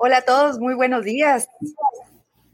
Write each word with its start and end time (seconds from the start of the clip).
Hola 0.00 0.18
a 0.18 0.22
todos, 0.22 0.60
muy 0.60 0.74
buenos 0.74 1.04
días 1.04 1.48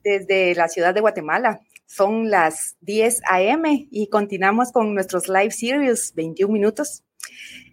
desde 0.03 0.55
la 0.55 0.67
ciudad 0.69 0.95
de 0.95 1.03
Guatemala. 1.03 1.61
Son 1.85 2.31
las 2.31 2.79
10 2.81 3.21
a.m. 3.31 3.87
y 3.91 4.09
continuamos 4.09 4.73
con 4.73 4.95
nuestros 4.95 5.29
live 5.29 5.51
series 5.51 6.15
21 6.15 6.51
minutos. 6.51 7.05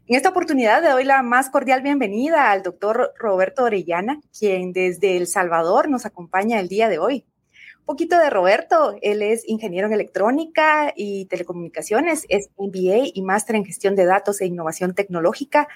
En 0.08 0.18
esta 0.18 0.28
oportunidad 0.28 0.84
le 0.84 0.90
doy 0.90 1.06
la 1.06 1.24
más 1.24 1.50
cordial 1.50 1.84
bienvenida 1.84 2.52
al 2.52 2.64
doctor 2.64 3.14
Roberto 3.18 3.64
Orellana, 3.64 4.20
quien 4.38 4.74
desde 4.74 5.16
El 5.16 5.26
Salvador 5.26 5.90
nos 5.90 6.06
acompaña 6.06 6.60
el 6.60 6.68
día 6.68 6.90
de 6.90 7.00
hoy. 7.00 7.26
Un 7.80 7.86
poquito 7.86 8.20
de 8.20 8.30
Roberto, 8.30 8.98
él 9.02 9.22
es 9.22 9.48
ingeniero 9.48 9.88
en 9.88 9.94
electrónica 9.94 10.92
y 10.98 11.28
telecomunicaciones, 11.28 12.26
es 12.28 12.50
MBA 12.58 13.12
y 13.14 13.22
máster 13.22 13.56
en 13.56 13.64
gestión 13.64 13.96
de 13.96 14.04
datos 14.04 14.42
e 14.42 14.48
innovación 14.48 14.94
tecnológica 14.96 15.70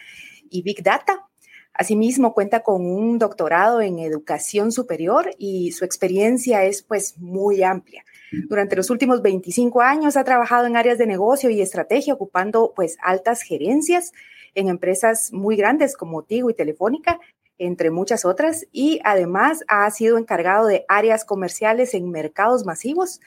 y 0.49 0.63
Big 0.63 0.83
Data. 0.83 1.29
Asimismo, 1.77 2.33
cuenta 2.33 2.63
con 2.63 2.85
un 2.85 3.19
doctorado 3.19 3.81
en 3.81 3.99
educación 3.99 4.71
superior 4.71 5.31
y 5.37 5.73
su 5.73 5.83
experiencia 5.83 6.63
es 6.63 6.81
pues 6.81 7.17
muy 7.17 7.63
amplia. 7.63 8.05
Durante 8.47 8.77
los 8.77 8.89
últimos 8.89 9.21
25 9.21 9.81
años 9.81 10.15
ha 10.15 10.23
trabajado 10.23 10.67
en 10.67 10.77
áreas 10.77 10.97
de 10.97 11.05
negocio 11.05 11.49
y 11.49 11.61
estrategia, 11.61 12.13
ocupando 12.13 12.71
pues 12.73 12.97
altas 13.01 13.41
gerencias 13.41 14.13
en 14.53 14.69
empresas 14.69 15.33
muy 15.33 15.57
grandes 15.57 15.97
como 15.97 16.23
Tigo 16.23 16.49
y 16.49 16.53
Telefónica, 16.53 17.19
entre 17.57 17.91
muchas 17.91 18.23
otras, 18.23 18.65
y 18.71 19.01
además 19.03 19.65
ha 19.67 19.89
sido 19.91 20.17
encargado 20.17 20.67
de 20.67 20.85
áreas 20.87 21.25
comerciales 21.25 21.93
en 21.93 22.09
mercados 22.09 22.65
masivos, 22.65 23.19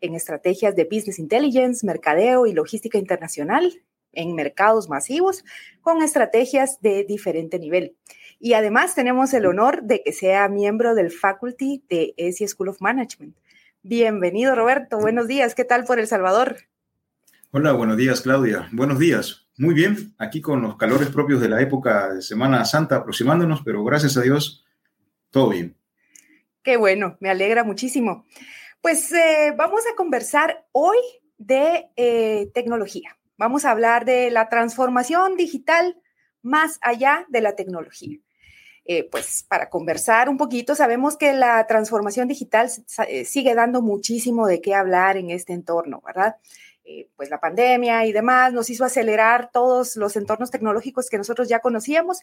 en 0.00 0.14
estrategias 0.14 0.76
de 0.76 0.84
business 0.84 1.18
intelligence, 1.18 1.84
mercadeo 1.84 2.46
y 2.46 2.52
logística 2.52 2.98
internacional, 2.98 3.82
en 4.16 4.34
mercados 4.34 4.88
masivos 4.88 5.44
con 5.80 6.02
estrategias 6.02 6.80
de 6.80 7.04
diferente 7.04 7.58
nivel. 7.58 7.94
Y 8.40 8.54
además 8.54 8.94
tenemos 8.94 9.32
el 9.32 9.46
honor 9.46 9.82
de 9.84 10.02
que 10.02 10.12
sea 10.12 10.48
miembro 10.48 10.94
del 10.94 11.10
faculty 11.10 11.84
de 11.88 12.14
ESI 12.16 12.48
School 12.48 12.70
of 12.70 12.80
Management. 12.80 13.36
Bienvenido, 13.82 14.54
Roberto. 14.54 14.98
Buenos 14.98 15.28
días. 15.28 15.54
¿Qué 15.54 15.64
tal 15.64 15.84
por 15.84 16.00
El 16.00 16.08
Salvador? 16.08 16.56
Hola, 17.52 17.72
buenos 17.72 17.96
días, 17.96 18.20
Claudia. 18.20 18.68
Buenos 18.72 18.98
días. 18.98 19.46
Muy 19.58 19.74
bien, 19.74 20.14
aquí 20.18 20.42
con 20.42 20.60
los 20.60 20.76
calores 20.76 21.08
propios 21.08 21.40
de 21.40 21.48
la 21.48 21.62
época 21.62 22.12
de 22.12 22.20
Semana 22.20 22.64
Santa 22.66 22.96
aproximándonos, 22.96 23.62
pero 23.64 23.82
gracias 23.84 24.18
a 24.18 24.20
Dios, 24.20 24.66
todo 25.30 25.48
bien. 25.48 25.74
Qué 26.62 26.76
bueno, 26.76 27.16
me 27.20 27.30
alegra 27.30 27.64
muchísimo. 27.64 28.26
Pues 28.82 29.10
eh, 29.12 29.54
vamos 29.56 29.80
a 29.90 29.96
conversar 29.96 30.66
hoy 30.72 30.98
de 31.38 31.86
eh, 31.96 32.50
tecnología. 32.52 33.16
Vamos 33.38 33.64
a 33.64 33.70
hablar 33.70 34.04
de 34.04 34.30
la 34.30 34.48
transformación 34.48 35.36
digital 35.36 36.00
más 36.42 36.78
allá 36.80 37.26
de 37.28 37.40
la 37.40 37.54
tecnología. 37.56 38.18
Eh, 38.88 39.08
pues 39.10 39.44
para 39.48 39.68
conversar 39.68 40.28
un 40.28 40.36
poquito, 40.36 40.76
sabemos 40.76 41.16
que 41.16 41.32
la 41.32 41.66
transformación 41.66 42.28
digital 42.28 42.70
eh, 43.08 43.24
sigue 43.24 43.54
dando 43.54 43.82
muchísimo 43.82 44.46
de 44.46 44.60
qué 44.60 44.74
hablar 44.74 45.16
en 45.16 45.30
este 45.30 45.52
entorno, 45.52 46.00
¿verdad? 46.06 46.36
Eh, 46.88 47.08
pues 47.16 47.30
la 47.30 47.40
pandemia 47.40 48.06
y 48.06 48.12
demás 48.12 48.52
nos 48.52 48.70
hizo 48.70 48.84
acelerar 48.84 49.50
todos 49.50 49.96
los 49.96 50.14
entornos 50.14 50.52
tecnológicos 50.52 51.10
que 51.10 51.18
nosotros 51.18 51.48
ya 51.48 51.58
conocíamos. 51.58 52.20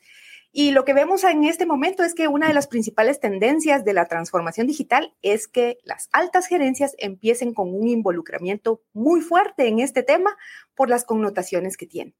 Y 0.53 0.71
lo 0.71 0.85
que 0.85 0.93
vemos 0.93 1.25
en 1.25 1.43
este 1.43 1.65
momento 1.65 2.01
es 2.03 2.15
que 2.15 2.29
una 2.29 2.47
de 2.47 2.53
las 2.53 2.67
principales 2.67 3.19
tendencias 3.19 3.83
de 3.83 3.91
la 3.91 4.05
transformación 4.05 4.65
digital 4.65 5.13
es 5.21 5.49
que 5.49 5.79
las 5.83 6.07
altas 6.13 6.47
gerencias 6.47 6.95
empiecen 6.97 7.53
con 7.53 7.75
un 7.75 7.89
involucramiento 7.89 8.81
muy 8.93 9.19
fuerte 9.19 9.67
en 9.67 9.79
este 9.79 10.01
tema 10.01 10.37
por 10.75 10.89
las 10.89 11.03
connotaciones 11.03 11.75
que 11.75 11.85
tiene. 11.85 12.15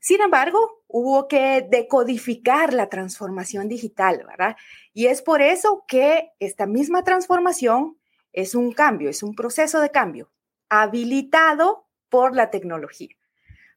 Sin 0.00 0.22
embargo, 0.22 0.84
hubo 0.86 1.28
que 1.28 1.66
decodificar 1.68 2.72
la 2.72 2.88
transformación 2.88 3.68
digital, 3.68 4.24
¿verdad? 4.26 4.56
Y 4.94 5.08
es 5.08 5.20
por 5.20 5.42
eso 5.42 5.84
que 5.86 6.30
esta 6.40 6.64
misma 6.64 7.04
transformación 7.04 7.98
es 8.32 8.54
un 8.54 8.72
cambio, 8.72 9.10
es 9.10 9.22
un 9.22 9.34
proceso 9.34 9.82
de 9.82 9.90
cambio 9.90 10.30
habilitado 10.68 11.86
por 12.08 12.34
la 12.34 12.50
tecnología. 12.50 13.16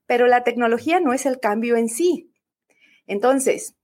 Pero 0.06 0.28
la 0.28 0.44
tecnología 0.44 1.00
no 1.00 1.13
es 1.13 1.25
el 1.25 1.40
cambio 1.40 1.78
en 1.78 1.90
sí. 1.90 2.31
Entonces, 3.07 3.75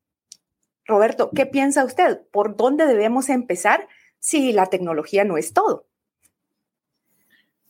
Roberto, 0.86 1.32
¿qué 1.36 1.46
piensa 1.46 1.84
usted? 1.84 2.20
¿Por 2.32 2.56
dónde 2.56 2.86
debemos 2.86 3.30
empezar 3.30 3.88
si 4.20 4.54
la 4.54 4.68
tecnología 4.68 5.26
no 5.26 5.38
es 5.38 5.54
todo? 5.54 5.88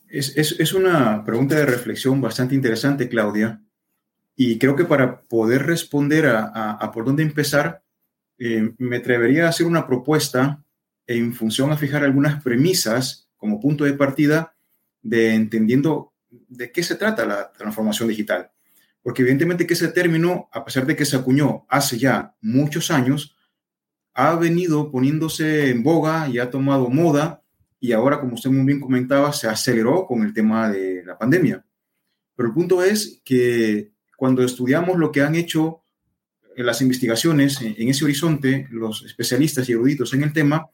Es, 0.09 0.73
una 0.73 1.25
pregunta 1.25 1.55
de 1.55 1.65
reflexión 1.65 2.21
bastante 2.21 2.55
interesante, 2.55 3.09
Claudia. 3.09 3.61
Y 4.35 4.57
creo 4.57 4.75
que 4.75 4.85
para 4.85 5.21
poder 5.21 5.65
responder 5.65 6.27
a, 6.27 6.91
por 6.93 7.05
dónde 7.05 7.23
empezar, 7.23 7.83
eh, 8.37 8.71
me 8.77 8.97
atrevería 8.97 9.47
a 9.47 9.49
hacer 9.49 9.65
una 9.65 9.87
propuesta 9.87 10.63
en 11.07 11.33
función 11.33 11.71
a 11.71 11.77
fijar 11.77 12.03
algunas 12.03 12.43
premisas 12.43 13.29
como 13.35 13.59
punto 13.59 13.83
de 13.83 13.93
partida 13.93 14.56
de 15.01 15.33
entendiendo 15.33 16.13
de 16.29 16.71
qué 16.71 16.83
se 16.83 16.95
trata 16.95 17.25
la 17.25 17.51
transformación 17.51 18.09
digital. 18.09 18.51
Porque 19.01 19.21
evidentemente 19.21 19.65
que 19.65 19.73
ese 19.73 19.87
término, 19.89 20.49
a 20.51 20.65
pesar 20.65 20.85
de 20.85 20.95
que 20.95 21.05
se 21.05 21.15
acuñó 21.15 21.65
hace 21.69 21.97
ya 21.97 22.35
muchos 22.41 22.91
años, 22.91 23.35
ha 24.13 24.35
venido 24.35 24.91
poniéndose 24.91 25.69
en 25.69 25.83
boga 25.83 26.27
y 26.27 26.39
ha 26.39 26.49
tomado 26.49 26.89
moda 26.89 27.43
y 27.79 27.91
ahora, 27.91 28.19
como 28.19 28.33
usted 28.33 28.49
muy 28.49 28.65
bien 28.65 28.79
comentaba, 28.79 29.31
se 29.33 29.47
aceleró 29.47 30.05
con 30.05 30.23
el 30.23 30.33
tema 30.33 30.69
de 30.69 31.03
la 31.05 31.17
pandemia. 31.17 31.63
Pero 32.35 32.49
el 32.49 32.55
punto 32.55 32.83
es 32.83 33.21
que 33.23 33.91
cuando 34.15 34.43
estudiamos 34.43 34.97
lo 34.97 35.11
que 35.11 35.21
han 35.21 35.35
hecho 35.35 35.83
las 36.55 36.81
investigaciones 36.81 37.61
en 37.61 37.87
ese 37.87 38.03
horizonte, 38.03 38.67
los 38.71 39.05
especialistas 39.05 39.69
y 39.69 39.73
eruditos 39.73 40.13
en 40.13 40.23
el 40.23 40.33
tema, 40.33 40.67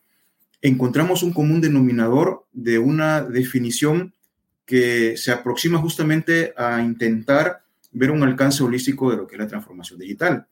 encontramos 0.63 1.23
un 1.23 1.33
común 1.33 1.59
denominador 1.59 2.47
de 2.53 2.79
una 2.79 3.21
definición 3.21 4.15
que 4.65 5.17
se 5.17 5.31
aproxima 5.31 5.77
justamente 5.77 6.53
a 6.55 6.81
intentar 6.81 7.65
ver 7.91 8.11
un 8.11 8.23
alcance 8.23 8.63
holístico 8.63 9.11
de 9.11 9.17
lo 9.17 9.27
que 9.27 9.35
es 9.35 9.41
la 9.41 9.47
transformación 9.47 9.99
digital, 9.99 10.47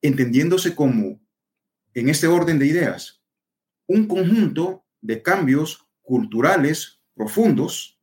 entendiéndose 0.00 0.74
como, 0.74 1.20
en 1.92 2.08
este 2.08 2.26
orden 2.26 2.58
de 2.58 2.66
ideas, 2.66 3.20
un 3.86 4.08
conjunto 4.08 4.84
de 5.02 5.20
cambios 5.20 5.86
culturales 6.00 7.00
profundos, 7.14 8.00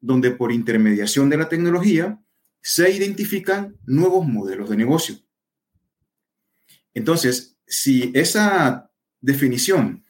donde 0.00 0.30
por 0.30 0.52
intermediación 0.52 1.28
de 1.28 1.36
la 1.36 1.50
tecnología 1.50 2.18
se 2.62 2.90
identifican 2.90 3.76
nuevos 3.84 4.26
modelos 4.26 4.70
de 4.70 4.76
negocio. 4.78 5.16
Entonces, 6.94 7.58
si 7.66 8.10
esa 8.14 8.90
definición 9.20 10.04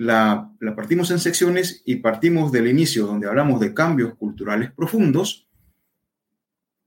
la, 0.00 0.50
partimos 0.74 1.10
en 1.10 1.18
secciones 1.18 1.82
y 1.84 1.96
partimos 1.96 2.50
del 2.52 2.68
inicio 2.68 3.04
donde 3.04 3.28
hablamos 3.28 3.60
de 3.60 3.74
cambios 3.74 4.14
culturales 4.14 4.72
profundos, 4.72 5.46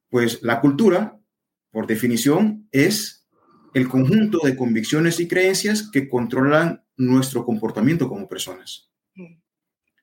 pues 0.10 0.42
la 0.42 0.60
cultura, 0.60 1.20
por 1.70 1.86
definición, 1.86 2.68
es 2.72 3.28
el 3.76 3.88
conjunto 3.88 4.40
de 4.44 4.56
convicciones 4.56 5.20
y 5.20 5.28
creencias 5.28 5.92
que 5.92 6.10
controlan 6.10 6.84
nuestro 6.98 7.46
comportamiento 7.46 8.10
como 8.10 8.28
personas. 8.28 8.90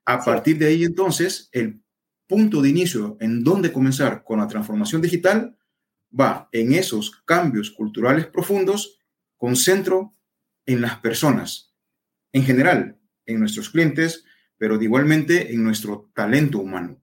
A 0.05 0.25
partir 0.25 0.59
de 0.59 0.67
ahí, 0.67 0.85
entonces, 0.85 1.49
el 1.51 1.83
punto 2.29 2.63
de 2.63 2.69
inicio 2.69 3.17
en 3.19 3.43
donde 3.43 3.73
comenzar 3.73 4.23
con 4.23 4.39
la 4.39 4.47
transformación 4.47 5.03
digital 5.03 5.59
va 6.19 6.49
en 6.53 6.75
esos 6.75 7.11
cambios 7.25 7.73
culturales 7.73 8.27
profundos 8.27 9.01
con 9.37 9.57
centro 9.57 10.15
en 10.65 10.81
las 10.81 11.01
personas 11.01 11.71
en 12.33 12.45
general, 12.45 13.00
en 13.27 13.41
nuestros 13.41 13.71
clientes, 13.71 14.25
pero 14.59 14.81
igualmente 14.81 15.53
en 15.53 15.65
nuestro 15.65 16.11
talento 16.15 16.59
humano. 16.59 17.01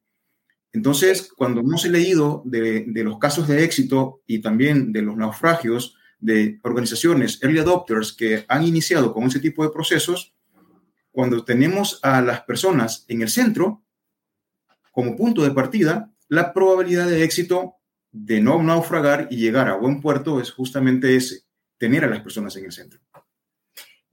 Entonces, 0.74 1.32
cuando 1.36 1.62
hemos 1.62 1.86
leído 1.86 2.44
de, 2.46 2.86
los 3.04 3.18
casos 3.18 3.48
de 3.48 3.64
éxito 3.64 4.22
y 4.28 4.40
también 4.40 4.92
de 4.92 5.02
los 5.02 5.16
naufragios 5.18 5.96
de 6.20 6.60
organizaciones 6.64 7.42
early 7.42 7.60
adopters 7.60 8.14
que 8.14 8.46
han 8.48 8.64
iniciado 8.64 9.14
con 9.14 9.24
ese 9.24 9.40
tipo 9.40 9.64
de 9.64 9.72
procesos, 9.72 10.36
cuando 11.12 11.44
tenemos 11.44 12.00
a 12.04 12.22
las 12.22 12.42
personas 12.42 13.06
en 13.08 13.24
el 13.24 13.30
centro 13.30 13.84
como 14.92 15.16
punto 15.16 15.44
de 15.44 15.52
partida, 15.52 16.12
la 16.28 16.54
probabilidad 16.54 17.08
de 17.08 17.24
éxito 17.24 17.76
de 18.12 18.42
no 18.42 18.62
naufragar 18.62 19.28
y 19.32 19.38
llegar 19.38 19.68
a 19.68 19.78
buen 19.78 20.02
puerto 20.02 20.40
es 20.42 20.52
justamente 20.52 21.16
ese, 21.16 21.42
tener 21.78 22.04
a 22.04 22.10
las 22.10 22.22
personas 22.22 22.56
en 22.56 22.66
el 22.66 22.72
centro. 22.72 23.00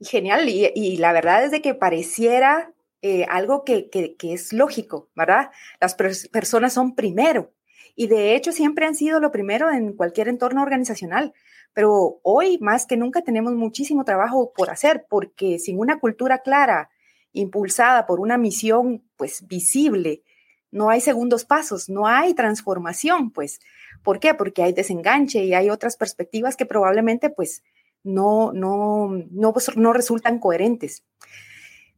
Genial, 0.05 0.47
y, 0.47 0.97
la 0.97 1.13
verdad 1.13 1.45
es 1.45 1.51
de 1.51 1.61
que 1.61 1.73
pareciera 1.73 2.73
eh, 3.01 3.25
algo 3.29 3.63
que, 3.63 3.89
es 4.21 4.53
lógico, 4.53 5.09
¿verdad? 5.15 5.51
Las 5.79 5.95
personas 5.95 6.73
son 6.73 6.95
primero 6.95 7.51
y 7.95 8.07
de 8.07 8.35
hecho 8.35 8.51
siempre 8.51 8.85
han 8.85 8.95
sido 8.95 9.19
lo 9.19 9.31
primero 9.31 9.71
en 9.71 9.93
cualquier 9.93 10.27
entorno 10.27 10.61
organizacional, 10.61 11.33
pero 11.73 12.19
hoy 12.23 12.57
más 12.59 12.85
que 12.85 12.97
nunca 12.97 13.21
tenemos 13.21 13.53
muchísimo 13.53 14.03
trabajo 14.03 14.53
por 14.55 14.69
hacer 14.69 15.05
porque 15.09 15.59
sin 15.59 15.79
una 15.79 15.99
cultura 15.99 16.39
clara, 16.39 16.89
impulsada 17.31 18.05
por 18.05 18.19
una 18.19 18.37
misión 18.37 19.03
pues 19.17 19.47
visible, 19.47 20.23
no 20.71 20.89
hay 20.89 20.99
segundos 20.99 21.45
pasos, 21.45 21.89
no 21.89 22.05
hay 22.05 22.33
transformación, 22.33 23.31
pues. 23.31 23.59
¿Por 24.03 24.19
qué? 24.19 24.33
Porque 24.33 24.61
hay 24.61 24.73
desenganche 24.73 25.43
y 25.43 25.53
hay 25.53 25.69
otras 25.69 25.95
perspectivas 25.95 26.57
que 26.57 26.65
probablemente 26.65 27.29
pues 27.29 27.63
no, 28.05 28.53
no, 28.53 29.09
no, 29.31 29.51
pues, 29.51 29.75
no 29.75 29.91
resultan 29.91 30.39
coherentes. 30.39 31.03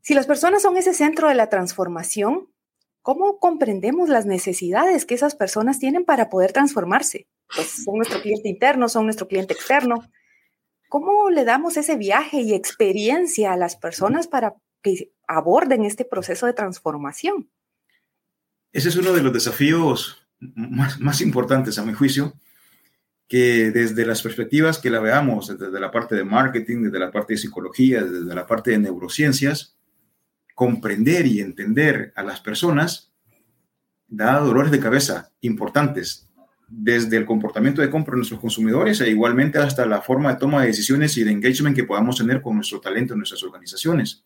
Si 0.01 0.13
las 0.13 0.25
personas 0.25 0.61
son 0.61 0.77
ese 0.77 0.93
centro 0.93 1.27
de 1.27 1.35
la 1.35 1.49
transformación, 1.49 2.49
¿cómo 3.01 3.39
comprendemos 3.39 4.09
las 4.09 4.25
necesidades 4.25 5.05
que 5.05 5.15
esas 5.15 5.35
personas 5.35 5.79
tienen 5.79 6.05
para 6.05 6.29
poder 6.29 6.53
transformarse? 6.53 7.27
Pues 7.53 7.83
son 7.83 7.97
nuestro 7.97 8.21
cliente 8.21 8.49
interno, 8.49 8.89
son 8.89 9.03
nuestro 9.03 9.27
cliente 9.27 9.53
externo. 9.53 10.03
¿Cómo 10.89 11.29
le 11.29 11.43
damos 11.43 11.75
ese 11.75 11.97
viaje 11.97 12.39
y 12.39 12.53
experiencia 12.53 13.51
a 13.51 13.57
las 13.57 13.75
personas 13.75 14.27
para 14.27 14.55
que 14.81 15.11
aborden 15.27 15.83
este 15.83 16.05
proceso 16.05 16.45
de 16.45 16.53
transformación? 16.53 17.51
Ese 18.71 18.89
es 18.89 18.95
uno 18.95 19.11
de 19.11 19.23
los 19.23 19.33
desafíos 19.33 20.25
más, 20.39 20.99
más 20.99 21.19
importantes, 21.19 21.77
a 21.79 21.83
mi 21.83 21.93
juicio, 21.93 22.33
que 23.27 23.71
desde 23.71 24.05
las 24.05 24.21
perspectivas 24.21 24.79
que 24.79 24.89
la 24.89 24.99
veamos, 24.99 25.47
desde 25.57 25.79
la 25.79 25.91
parte 25.91 26.15
de 26.15 26.23
marketing, 26.23 26.83
desde 26.83 26.99
la 26.99 27.11
parte 27.11 27.33
de 27.33 27.39
psicología, 27.39 28.03
desde 28.03 28.33
la 28.33 28.47
parte 28.47 28.71
de 28.71 28.79
neurociencias, 28.79 29.75
comprender 30.55 31.25
y 31.27 31.41
entender 31.41 32.13
a 32.15 32.23
las 32.23 32.39
personas 32.39 33.11
da 34.07 34.39
dolores 34.39 34.71
de 34.71 34.79
cabeza 34.79 35.31
importantes, 35.41 36.29
desde 36.69 37.17
el 37.17 37.25
comportamiento 37.25 37.81
de 37.81 37.89
compra 37.89 38.13
de 38.13 38.17
nuestros 38.17 38.39
consumidores 38.39 38.99
e 39.01 39.09
igualmente 39.09 39.57
hasta 39.57 39.85
la 39.85 40.01
forma 40.01 40.33
de 40.33 40.39
toma 40.39 40.61
de 40.61 40.67
decisiones 40.67 41.17
y 41.17 41.23
de 41.23 41.31
engagement 41.31 41.75
que 41.75 41.83
podamos 41.83 42.17
tener 42.17 42.41
con 42.41 42.55
nuestro 42.55 42.79
talento 42.79 43.13
en 43.13 43.19
nuestras 43.19 43.43
organizaciones. 43.43 44.23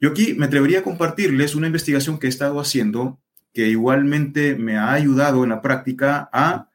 Yo 0.00 0.10
aquí 0.10 0.34
me 0.34 0.46
atrevería 0.46 0.80
a 0.80 0.82
compartirles 0.82 1.54
una 1.54 1.68
investigación 1.68 2.18
que 2.18 2.26
he 2.26 2.30
estado 2.30 2.60
haciendo 2.60 3.20
que 3.52 3.68
igualmente 3.68 4.54
me 4.54 4.76
ha 4.76 4.92
ayudado 4.92 5.42
en 5.44 5.50
la 5.50 5.62
práctica 5.62 6.28
a 6.32 6.68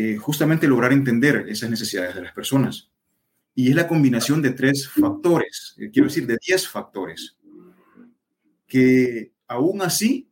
eh, 0.00 0.16
justamente 0.16 0.68
lograr 0.68 0.92
entender 0.92 1.46
esas 1.48 1.68
necesidades 1.70 2.14
de 2.14 2.22
las 2.22 2.32
personas. 2.32 2.88
Y 3.52 3.70
es 3.70 3.74
la 3.74 3.88
combinación 3.88 4.40
de 4.40 4.50
tres 4.50 4.88
factores, 4.88 5.74
eh, 5.76 5.90
quiero 5.92 6.06
decir, 6.06 6.24
de 6.24 6.38
diez 6.40 6.68
factores, 6.68 7.36
que 8.68 9.32
aún 9.48 9.82
así, 9.82 10.30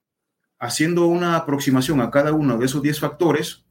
haciendo 0.61 1.09
una 1.09 1.35
aproximación 1.35 2.01
a 2.01 2.13
cada 2.13 2.33
uno 2.33 2.59
de 2.59 2.67
esos 2.67 2.81
diez 2.81 3.01
factores, 3.01 3.65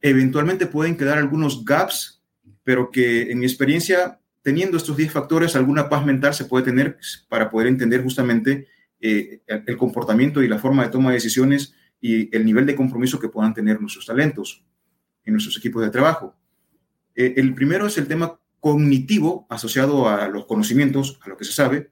eventualmente 0.00 0.68
pueden 0.68 0.96
quedar 0.96 1.18
algunos 1.18 1.64
gaps, 1.64 2.22
pero 2.62 2.92
que 2.92 3.32
en 3.32 3.40
mi 3.40 3.46
experiencia, 3.46 4.20
teniendo 4.42 4.76
estos 4.76 4.96
diez 4.96 5.10
factores, 5.10 5.56
alguna 5.56 5.88
paz 5.88 6.06
mental 6.06 6.34
se 6.34 6.44
puede 6.44 6.66
tener 6.66 6.98
para 7.28 7.50
poder 7.50 7.66
entender 7.66 8.00
justamente 8.00 8.68
eh, 9.00 9.42
el 9.48 9.76
comportamiento 9.76 10.40
y 10.40 10.46
la 10.46 10.60
forma 10.60 10.84
de 10.84 10.90
toma 10.90 11.10
de 11.10 11.16
decisiones 11.16 11.74
y 12.00 12.32
el 12.32 12.46
nivel 12.46 12.64
de 12.64 12.76
compromiso 12.76 13.18
que 13.18 13.28
puedan 13.28 13.54
tener 13.54 13.80
nuestros 13.80 14.06
talentos 14.06 14.64
en 15.26 15.34
nuestros 15.34 15.56
equipos 15.58 15.82
de 15.82 15.90
trabajo. 15.90 16.34
Eh, 17.14 17.34
el 17.36 17.54
primero 17.54 17.86
es 17.86 17.98
el 17.98 18.08
tema 18.08 18.38
cognitivo 18.60 19.46
asociado 19.50 20.08
a 20.08 20.28
los 20.28 20.46
conocimientos, 20.46 21.18
a 21.22 21.28
lo 21.28 21.36
que 21.36 21.44
se 21.44 21.52
sabe. 21.52 21.90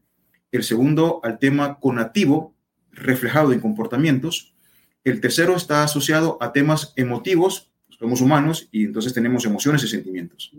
El 0.50 0.64
segundo 0.64 1.20
al 1.22 1.38
tema 1.38 1.78
conativo 1.78 2.54
reflejado 2.92 3.52
en 3.52 3.60
comportamientos. 3.60 4.54
El 5.02 5.20
tercero 5.20 5.56
está 5.56 5.82
asociado 5.82 6.38
a 6.40 6.52
temas 6.52 6.92
emotivos, 6.96 7.70
somos 7.98 8.20
humanos 8.20 8.68
y 8.70 8.84
entonces 8.84 9.12
tenemos 9.12 9.44
emociones 9.44 9.82
y 9.84 9.88
sentimientos. 9.88 10.52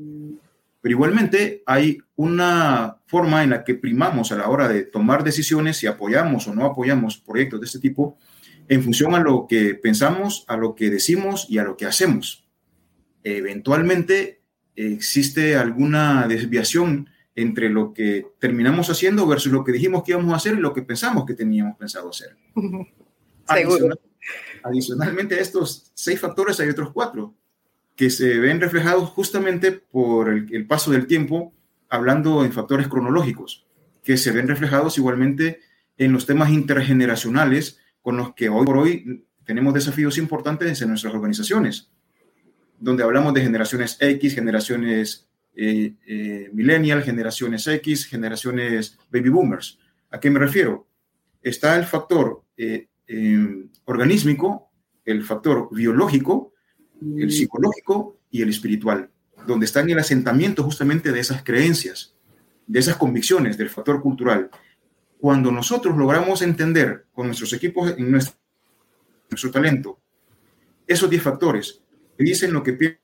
Pero 0.81 0.94
igualmente 0.94 1.63
hay 1.66 1.98
una 2.16 2.98
forma 3.07 3.44
en 3.44 3.51
la 3.51 3.63
que 3.63 3.75
primamos 3.75 4.31
a 4.31 4.38
la 4.38 4.50
hora 4.50 4.68
de 4.68 4.83
tomar 4.83 5.24
decisiones 5.24 5.78
si 5.78 5.88
apoyamos 5.88 6.48
o 6.48 6.54
no 6.54 6.66
apoyamos 6.66 7.18
proyectos 7.18 7.60
de 7.60 7.66
este 7.66 7.80
tipo 7.80 8.18
en 8.68 8.83
función 8.83 9.16
a 9.16 9.19
lo 9.19 9.48
que 9.48 9.75
pensamos, 9.75 10.44
a 10.48 10.57
lo 10.57 10.75
que 10.75 10.89
decimos 10.89 11.48
y 11.50 11.57
a 11.57 11.63
lo 11.63 11.78
que 11.78 11.86
hacemos 11.86 12.44
eventualmente 13.25 14.42
existe 14.75 15.56
alguna 15.56 16.27
desviación 16.27 17.10
entre 17.33 17.69
lo 17.69 17.92
que 17.92 18.27
terminamos 18.39 18.89
haciendo 18.89 19.27
versus 19.27 19.51
lo 19.51 19.63
que 19.63 19.72
dijimos 19.72 20.04
que 20.04 20.12
íbamos 20.12 20.31
a 20.31 20.38
hacer 20.38 20.54
y 20.54 20.62
lo 20.62 20.74
que 20.74 20.83
pensamos 20.83 21.25
que 21.25 21.33
teníamos 21.33 21.75
pensado 21.77 22.10
hacer. 22.10 22.38
adicionalmente 24.63 25.36
a 25.36 25.42
estos 25.42 25.92
seis 25.94 26.19
factores 26.19 26.60
hay 26.60 26.69
otros 26.69 26.92
cuatro 26.92 27.36
que 27.95 28.10
se 28.10 28.39
ven 28.39 28.60
reflejados 28.60 29.10
justamente 29.10 29.71
por 29.71 30.30
el, 30.30 30.68
paso 30.68 30.92
del 30.92 31.07
tiempo, 31.07 31.54
hablando 31.89 32.44
en 32.44 32.51
factores 32.51 32.88
cronológicos, 32.88 33.66
que 34.04 34.18
se 34.18 34.31
ven 34.31 34.48
reflejados 34.48 34.98
igualmente 34.98 35.62
en 35.98 36.12
los 36.12 36.25
temas 36.25 36.50
intergeneracionales 36.50 37.80
con 38.01 38.18
los 38.18 38.33
que 38.33 38.50
hoy 38.50 38.66
por 38.66 38.78
hoy 38.78 39.25
tenemos 39.45 39.74
desafíos 39.74 40.18
importantes 40.18 40.81
en 40.81 40.89
nuestras 40.89 41.13
organizaciones 41.13 41.92
donde 42.85 43.01
hablamos 43.01 43.33
de 43.33 43.41
generaciones 43.41 43.97
X, 43.99 44.35
generaciones 44.35 45.27
eh, 45.55 45.95
eh, 46.05 46.51
millennial, 46.53 47.01
generaciones 47.01 47.65
X, 47.65 48.05
generaciones 48.05 48.99
baby 49.09 49.29
boomers. 49.29 49.79
¿A 50.11 50.19
qué 50.19 50.29
me 50.29 50.37
refiero? 50.37 50.87
Está 51.41 51.77
el 51.77 51.85
factor 51.85 52.43
eh, 52.55 52.87
em, 53.07 53.69
organísmico, 53.85 54.69
el 55.03 55.23
factor 55.23 55.67
biológico, 55.71 56.53
el 57.01 57.31
psicológico 57.31 58.19
y 58.29 58.43
el 58.43 58.49
espiritual, 58.49 59.09
donde 59.47 59.65
está 59.65 59.79
en 59.79 59.89
el 59.89 59.99
asentamiento 59.99 60.61
justamente 60.61 61.11
de 61.11 61.21
esas 61.21 61.41
creencias, 61.41 62.15
de 62.67 62.79
esas 62.79 62.97
convicciones, 62.97 63.57
del 63.57 63.71
factor 63.71 63.99
cultural. 63.99 64.51
Cuando 65.19 65.51
nosotros 65.51 65.97
logramos 65.97 66.43
entender 66.43 67.07
con 67.13 67.25
nuestros 67.25 67.51
equipos, 67.53 67.95
en 67.97 68.11
nuestro, 68.11 68.37
nuestro 69.31 69.49
talento, 69.49 69.99
esos 70.85 71.09
10 71.09 71.23
factores, 71.23 71.81
dicen 72.17 72.53
lo 72.53 72.63
que 72.63 72.73
piensan. 72.73 73.00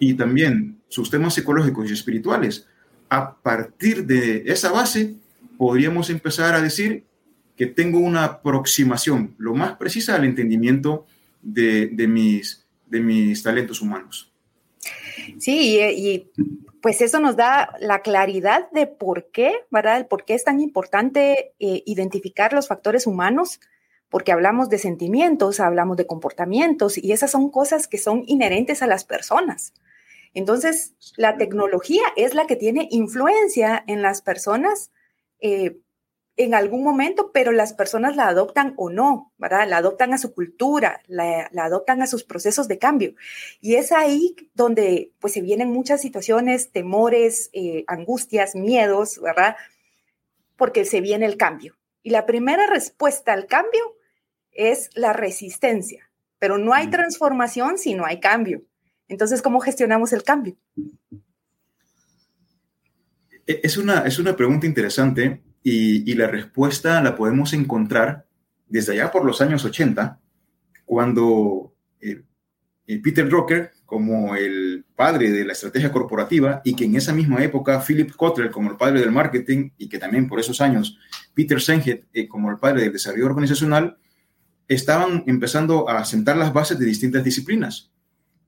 Y 0.00 0.14
también 0.14 0.80
sus 0.88 1.10
temas 1.10 1.34
psicológicos 1.34 1.90
y 1.90 1.92
espirituales. 1.92 2.66
A 3.08 3.36
partir 3.36 4.06
de 4.06 4.44
esa 4.46 4.70
base, 4.70 5.16
podríamos 5.56 6.10
empezar 6.10 6.54
a 6.54 6.60
decir 6.60 7.04
que 7.56 7.66
tengo 7.66 7.98
una 7.98 8.24
aproximación 8.24 9.34
lo 9.38 9.54
más 9.54 9.76
precisa 9.76 10.14
al 10.14 10.24
entendimiento 10.24 11.06
de, 11.42 12.06
mis, 12.08 12.64
de 12.86 13.00
mis 13.00 13.42
talentos 13.42 13.80
humanos. 13.80 14.32
Sí, 15.38 15.78
y, 15.80 16.30
pues 16.80 17.00
eso 17.00 17.18
nos 17.18 17.36
da 17.36 17.74
la 17.80 18.02
claridad 18.02 18.70
de 18.70 18.86
por 18.86 19.30
qué, 19.30 19.52
¿verdad? 19.70 19.98
El 19.98 20.06
por 20.06 20.24
qué 20.24 20.34
es 20.34 20.44
tan 20.44 20.60
importante 20.60 21.54
eh, 21.58 21.82
identificar 21.86 22.52
los 22.52 22.68
factores 22.68 23.06
humanos, 23.06 23.60
porque 24.08 24.32
hablamos 24.32 24.68
de 24.68 24.78
sentimientos, 24.78 25.60
hablamos 25.60 25.96
de 25.96 26.06
comportamientos 26.06 26.96
y 26.96 27.12
esas 27.12 27.30
son 27.30 27.50
cosas 27.50 27.88
que 27.88 27.98
son 27.98 28.22
inherentes 28.26 28.82
a 28.82 28.86
las 28.86 29.04
personas. 29.04 29.74
Entonces, 30.34 30.94
la 31.16 31.36
tecnología 31.36 32.02
es 32.16 32.34
la 32.34 32.46
que 32.46 32.56
tiene 32.56 32.88
influencia 32.90 33.82
en 33.86 34.02
las 34.02 34.22
personas 34.22 34.92
eh, 35.40 35.78
en 36.38 36.54
algún 36.54 36.84
momento, 36.84 37.32
pero 37.32 37.50
las 37.50 37.72
personas 37.72 38.14
la 38.14 38.28
adoptan 38.28 38.72
o 38.76 38.90
no, 38.90 39.32
¿verdad? 39.38 39.68
La 39.68 39.78
adoptan 39.78 40.14
a 40.14 40.18
su 40.18 40.32
cultura, 40.32 41.02
la, 41.08 41.50
adoptan 41.56 42.00
a 42.00 42.06
sus 42.06 42.22
procesos 42.22 42.68
de 42.68 42.78
cambio. 42.78 43.14
Y 43.60 43.74
es 43.74 43.90
ahí 43.90 44.36
donde 44.54 45.10
pues 45.18 45.32
se 45.32 45.42
vienen 45.42 45.68
muchas 45.68 46.00
situaciones, 46.00 46.70
temores, 46.70 47.50
eh, 47.52 47.82
angustias, 47.88 48.54
miedos, 48.54 49.20
¿verdad? 49.20 49.56
Porque 50.56 50.84
se 50.84 51.00
viene 51.00 51.26
el 51.26 51.36
cambio. 51.36 51.76
Y 52.04 52.10
la 52.10 52.24
primera 52.24 52.68
respuesta 52.68 53.32
al 53.32 53.46
cambio 53.46 53.96
es 54.52 54.90
la 54.94 55.12
resistencia, 55.12 56.08
pero 56.38 56.56
no 56.56 56.72
hay 56.72 56.86
mm. 56.86 56.92
transformación 56.92 57.78
si 57.78 57.94
no 57.94 58.06
hay 58.06 58.20
cambio. 58.20 58.62
Entonces, 59.08 59.42
¿cómo 59.42 59.58
gestionamos 59.58 60.12
el 60.12 60.22
cambio? 60.22 60.56
E, 63.44 63.60
es 63.64 63.76
una, 63.76 64.06
es 64.06 64.20
una 64.20 64.36
pregunta 64.36 64.66
interesante 64.66 65.42
y, 65.70 66.14
la 66.14 66.26
respuesta 66.26 67.02
la 67.02 67.14
podemos 67.14 67.52
encontrar 67.52 68.26
desde 68.68 68.92
allá 68.92 69.10
por 69.10 69.24
los 69.24 69.40
años 69.40 69.64
80, 69.64 70.18
cuando 70.84 71.74
eh, 72.00 72.22
eh, 72.86 72.98
Peter 73.02 73.28
Drucker, 73.28 73.72
como 73.84 74.34
el 74.34 74.84
padre 74.96 75.30
de 75.30 75.44
la 75.44 75.52
estrategia 75.52 75.92
corporativa, 75.92 76.62
y 76.64 76.74
que 76.74 76.84
en 76.84 76.96
esa 76.96 77.12
misma 77.12 77.42
época 77.42 77.82
Philip 77.86 78.14
Kotler, 78.14 78.50
como 78.50 78.70
el 78.70 78.76
padre 78.76 79.00
del 79.00 79.12
marketing, 79.12 79.70
y 79.76 79.88
que 79.88 79.98
también 79.98 80.26
por 80.28 80.40
esos 80.40 80.60
años 80.60 80.98
Peter 81.34 81.60
Senge, 81.60 82.04
eh, 82.12 82.28
como 82.28 82.50
el 82.50 82.58
padre 82.58 82.82
del 82.82 82.92
desarrollo 82.92 83.26
organizacional, 83.26 83.98
estaban 84.68 85.24
empezando 85.26 85.88
a 85.88 86.04
sentar 86.04 86.36
las 86.36 86.52
bases 86.52 86.78
de 86.78 86.86
distintas 86.86 87.24
disciplinas. 87.24 87.90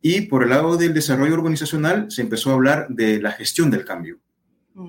Y 0.03 0.23
por 0.23 0.43
el 0.43 0.51
lado 0.51 0.77
del 0.77 0.95
desarrollo 0.95 1.35
organizacional 1.35 2.11
se 2.11 2.23
empezó 2.23 2.51
a 2.51 2.55
hablar 2.55 2.89
de 2.89 3.21
la 3.21 3.33
gestión 3.33 3.71
del 3.71 3.85
cambio 3.85 4.21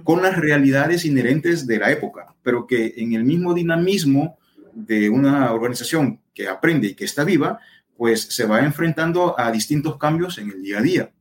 con 0.03 0.21
las 0.21 0.37
realidades 0.37 1.05
inherentes 1.05 1.67
de 1.67 1.79
la 1.79 1.91
época, 1.91 2.35
pero 2.43 2.67
que 2.67 2.93
en 2.97 3.13
el 3.13 3.23
mismo 3.23 3.53
dinamismo 3.53 4.37
de 4.73 5.09
una 5.09 5.51
organización 5.51 6.21
que 6.33 6.47
aprende 6.47 6.89
y 6.89 6.93
que 6.95 7.05
está 7.05 7.23
viva, 7.23 7.59
pues 7.97 8.21
se 8.21 8.45
va 8.45 8.61
enfrentando 8.61 9.39
a 9.39 9.51
distintos 9.51 9.97
cambios 9.97 10.37
en 10.37 10.49
el 10.49 10.61
día 10.61 10.79
a 10.79 10.81
día. 10.81 11.11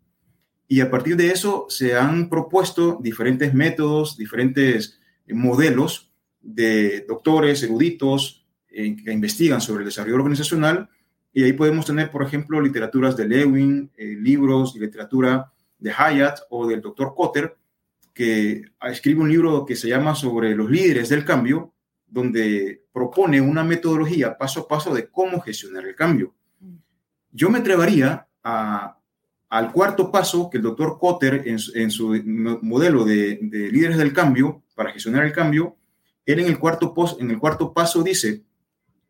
Y 0.68 0.80
a 0.80 0.90
partir 0.90 1.16
de 1.16 1.30
eso 1.30 1.66
se 1.68 1.96
han 1.96 2.28
propuesto 2.28 2.98
diferentes 3.02 3.52
métodos, 3.52 4.16
diferentes 4.16 5.00
modelos 5.28 6.12
de 6.40 7.04
doctores, 7.08 7.62
eruditos, 7.62 8.46
eh, 8.70 8.96
que 8.96 9.12
investigan 9.12 9.60
sobre 9.60 9.80
el 9.80 9.88
desarrollo 9.88 10.16
organizacional 10.16 10.88
y 11.32 11.44
ahí 11.44 11.52
podemos 11.52 11.86
tener, 11.86 12.10
por 12.10 12.22
ejemplo, 12.22 12.60
literaturas 12.60 13.16
de 13.16 13.26
Lewin, 13.26 13.90
eh, 13.96 14.16
libros 14.18 14.74
y 14.74 14.80
literatura 14.80 15.52
de 15.78 15.92
Hyatt 15.92 16.40
o 16.50 16.66
del 16.66 16.80
doctor 16.80 17.14
Cotter, 17.14 17.56
que 18.12 18.62
escribe 18.82 19.20
un 19.20 19.30
libro 19.30 19.64
que 19.64 19.76
se 19.76 19.88
llama 19.88 20.14
sobre 20.14 20.54
los 20.54 20.70
líderes 20.70 21.08
del 21.08 21.24
cambio, 21.24 21.74
donde 22.06 22.84
propone 22.92 23.40
una 23.40 23.62
metodología 23.62 24.36
paso 24.36 24.60
a 24.60 24.68
paso 24.68 24.92
de 24.92 25.08
cómo 25.08 25.40
gestionar 25.40 25.86
el 25.86 25.94
cambio. 25.94 26.34
Yo 27.30 27.50
me 27.50 27.60
atrevería 27.60 28.26
al 28.42 29.72
cuarto 29.72 30.10
paso 30.10 30.50
que 30.50 30.58
el 30.58 30.62
doctor 30.62 30.98
Cotter 30.98 31.42
en, 31.46 31.90
su 31.90 32.20
modelo 32.62 33.04
de, 33.04 33.38
líderes 33.40 33.98
del 33.98 34.12
cambio, 34.12 34.62
para 34.74 34.92
gestionar 34.92 35.24
el 35.24 35.32
cambio, 35.32 35.76
él 36.26 36.40
en 36.40 36.46
el 36.46 36.58
cuarto, 36.58 36.94
en 37.18 37.30
el 37.30 37.38
cuarto 37.38 37.72
paso 37.72 38.02
dice, 38.02 38.44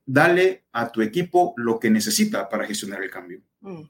dale 0.04 0.64
a 0.72 0.90
tu 0.90 1.02
equipo 1.02 1.54
lo 1.56 1.78
que 1.78 1.90
necesita 1.90 2.48
para 2.48 2.66
gestionar 2.66 3.02
el 3.02 3.10
cambio. 3.10 3.40
Mm. 3.60 3.82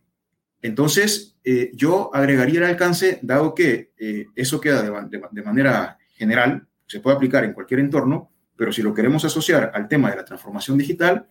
Entonces, 0.63 1.37
eh, 1.45 1.71
yo 1.75 2.11
agregaría 2.15 2.61
el 2.61 2.67
alcance, 2.67 3.19
dado 3.23 3.55
que 3.55 3.93
eh, 3.99 4.27
eso 4.35 4.61
queda 4.61 4.83
de, 4.83 5.43
manera 5.43 5.99
general, 6.15 6.67
se 6.87 7.01
puede 7.01 7.17
aplicar 7.17 7.45
en 7.45 7.53
cualquier 7.53 7.81
entorno, 7.81 8.31
pero 8.57 8.73
si 8.73 8.83
lo 8.83 8.93
queremos 8.93 9.25
asociar 9.25 9.71
al 9.75 9.89
tema 9.89 10.11
de 10.11 10.17
la 10.17 10.25
transformación 10.25 10.77
digital, 10.77 11.27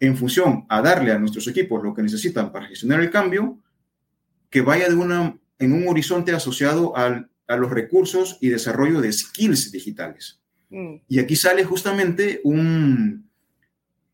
en 0.00 0.16
función 0.16 0.64
a 0.68 0.80
darle 0.80 1.12
a 1.12 1.18
nuestros 1.18 1.46
equipos 1.48 1.82
lo 1.82 1.94
que 1.94 2.02
necesitan 2.02 2.52
para 2.52 2.66
gestionar 2.66 3.00
el 3.00 3.10
cambio, 3.10 3.58
que 4.50 4.62
vaya 4.62 4.88
de 4.88 4.94
una, 4.94 5.38
en 5.58 5.72
un 5.72 5.88
horizonte 5.88 6.32
asociado 6.32 6.96
al, 6.96 7.30
a 7.46 7.56
los 7.56 7.70
recursos 7.70 8.38
y 8.40 8.48
desarrollo 8.48 9.00
de 9.00 9.12
skills 9.12 9.70
digitales. 9.72 10.40
Mm. 10.70 10.96
Y 11.08 11.18
aquí 11.18 11.36
sale 11.36 11.64
justamente 11.64 12.40
un, 12.44 13.28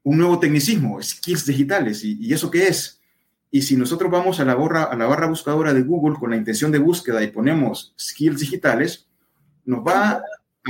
un 0.02 0.18
nuevo 0.18 0.38
tecnicismo, 0.38 1.02
skills 1.02 1.46
digitales. 1.46 2.04
¿Y, 2.04 2.32
eso 2.32 2.50
qué 2.50 2.68
es? 2.68 3.00
Y 3.54 3.60
si 3.62 3.76
nosotros 3.76 4.10
vamos 4.10 4.40
a 4.40 4.46
la, 4.46 4.54
barra, 4.54 4.84
a 4.84 4.96
la 4.96 5.04
barra 5.04 5.26
buscadora 5.26 5.74
de 5.74 5.82
Google 5.82 6.18
con 6.18 6.30
la 6.30 6.36
intención 6.36 6.72
de 6.72 6.78
búsqueda 6.78 7.22
y 7.22 7.30
ponemos 7.30 7.94
skills 8.00 8.40
digitales, 8.40 9.10
nos 9.66 9.86
va 9.86 10.22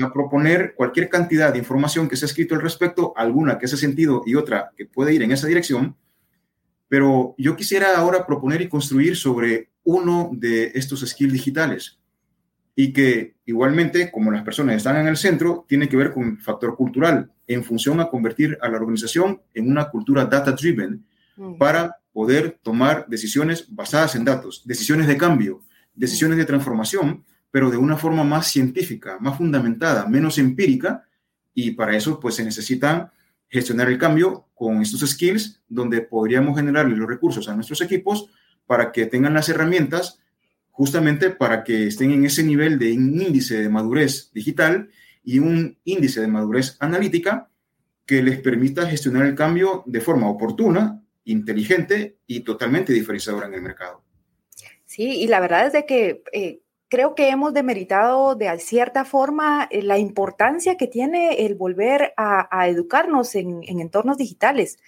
a 0.03 0.13
proponer 0.13 0.75
cualquier 0.75 1.09
cantidad 1.09 1.53
de 1.53 1.61
información 1.61 2.09
que 2.09 2.17
se 2.17 2.25
ha 2.25 2.27
escrito 2.27 2.57
al 2.57 2.61
respecto, 2.61 3.13
alguna 3.15 3.57
que 3.57 3.67
hace 3.67 3.77
sentido 3.77 4.25
y 4.27 4.35
otra 4.35 4.73
que 4.77 4.85
puede 4.85 5.15
ir 5.15 5.23
en 5.23 5.31
esa 5.31 5.47
dirección. 5.47 5.97
Pero 6.89 7.37
yo 7.39 7.55
quisiera 7.55 7.97
ahora 7.97 8.27
proponer 8.27 8.61
y 8.63 8.69
construir 8.69 9.15
sobre 9.17 9.71
uno 9.85 10.31
de 10.33 10.73
estos 10.75 11.09
skills 11.09 11.33
digitales 11.33 12.01
y 12.75 12.93
que 12.93 13.37
igualmente, 13.47 14.11
como 14.11 14.33
las 14.33 14.43
personas 14.43 14.75
están 14.75 14.97
en 14.97 15.07
el 15.07 15.17
centro, 15.17 15.65
tiene 15.69 15.89
que 15.89 15.97
ver 15.97 16.13
con 16.13 16.25
el 16.25 16.39
factor 16.41 16.75
cultural 16.75 17.31
en 17.47 17.63
función 17.63 18.01
a 18.01 18.09
convertir 18.09 18.59
a 18.61 18.69
la 18.69 18.79
organización 18.79 19.41
en 19.55 19.71
una 19.71 19.89
cultura 19.89 20.25
data-driven 20.25 21.07
mm. 21.37 21.59
para 21.59 22.02
poder 22.13 22.59
tomar 22.63 23.07
decisiones 23.09 23.67
basadas 23.75 24.15
en 24.15 24.25
datos, 24.25 24.63
decisiones 24.65 25.07
de 25.07 25.17
cambio, 25.17 25.63
decisiones 25.95 26.39
de 26.39 26.45
transformación, 26.45 27.25
pero 27.51 27.71
de 27.71 27.77
una 27.77 27.97
forma 27.97 28.25
más 28.25 28.49
científica, 28.49 29.19
más 29.21 29.39
fundamentada, 29.39 30.07
menos 30.07 30.39
empírica, 30.39 31.05
y 31.55 31.73
para 31.73 31.97
eso 31.97 32.19
pues 32.19 32.37
se 32.37 32.45
necesita 32.45 33.13
gestionar 33.49 33.89
el 33.89 33.99
cambio 33.99 34.47
con 34.55 34.81
estos 34.81 35.01
skills 35.09 35.61
donde 35.69 36.01
podríamos 36.01 36.57
generarle 36.57 36.97
los 36.97 37.09
recursos 37.09 37.49
a 37.49 37.55
nuestros 37.55 37.83
equipos 37.83 38.31
para 38.67 38.93
que 38.93 39.07
tengan 39.07 39.35
las 39.35 39.49
herramientas 39.49 40.21
justamente 40.71 41.29
para 41.29 41.63
que 41.63 41.89
estén 41.89 42.13
en 42.13 42.25
ese 42.25 42.43
nivel 42.43 42.79
de 42.79 42.91
índice 42.91 43.61
de 43.61 43.69
madurez 43.69 44.31
digital 44.33 44.89
y 45.23 45.39
un 45.39 45.77
índice 45.85 46.23
de 46.23 46.29
madurez 46.29 46.77
analítica 46.81 47.51
que 48.07 48.23
les 48.23 48.41
permita 48.41 48.89
gestionar 48.89 49.27
el 49.27 49.35
cambio 49.35 49.85
de 49.87 50.01
forma 50.01 50.29
oportuna, 50.29 51.02
inteligente 51.25 52.17
y 52.27 52.41
totalmente 52.41 52.93
diferenciadora 52.93 53.47
en 53.47 53.55
el 53.55 53.63
mercado. 53.63 54.03
Sí, 54.85 55.23
y 55.23 55.27
la 55.27 55.41
verdad 55.41 55.67
es 55.67 55.73
de 55.73 55.87
que 55.87 56.23
eh, 56.33 56.61
creo 56.89 57.15
que 57.15 57.31
hemos 57.31 57.55
demeritado 57.55 58.35
de 58.35 58.59
cierta 58.59 59.05
forma 59.05 59.67
eh, 59.71 59.83
la 59.83 59.99
importancia 59.99 60.77
que 60.77 60.87
tiene 60.87 61.47
el 61.47 61.55
volver 61.55 62.13
a, 62.17 62.69
educarnos 62.69 63.35
en, 63.35 63.63
entornos 63.67 64.19
digitales. 64.19 64.79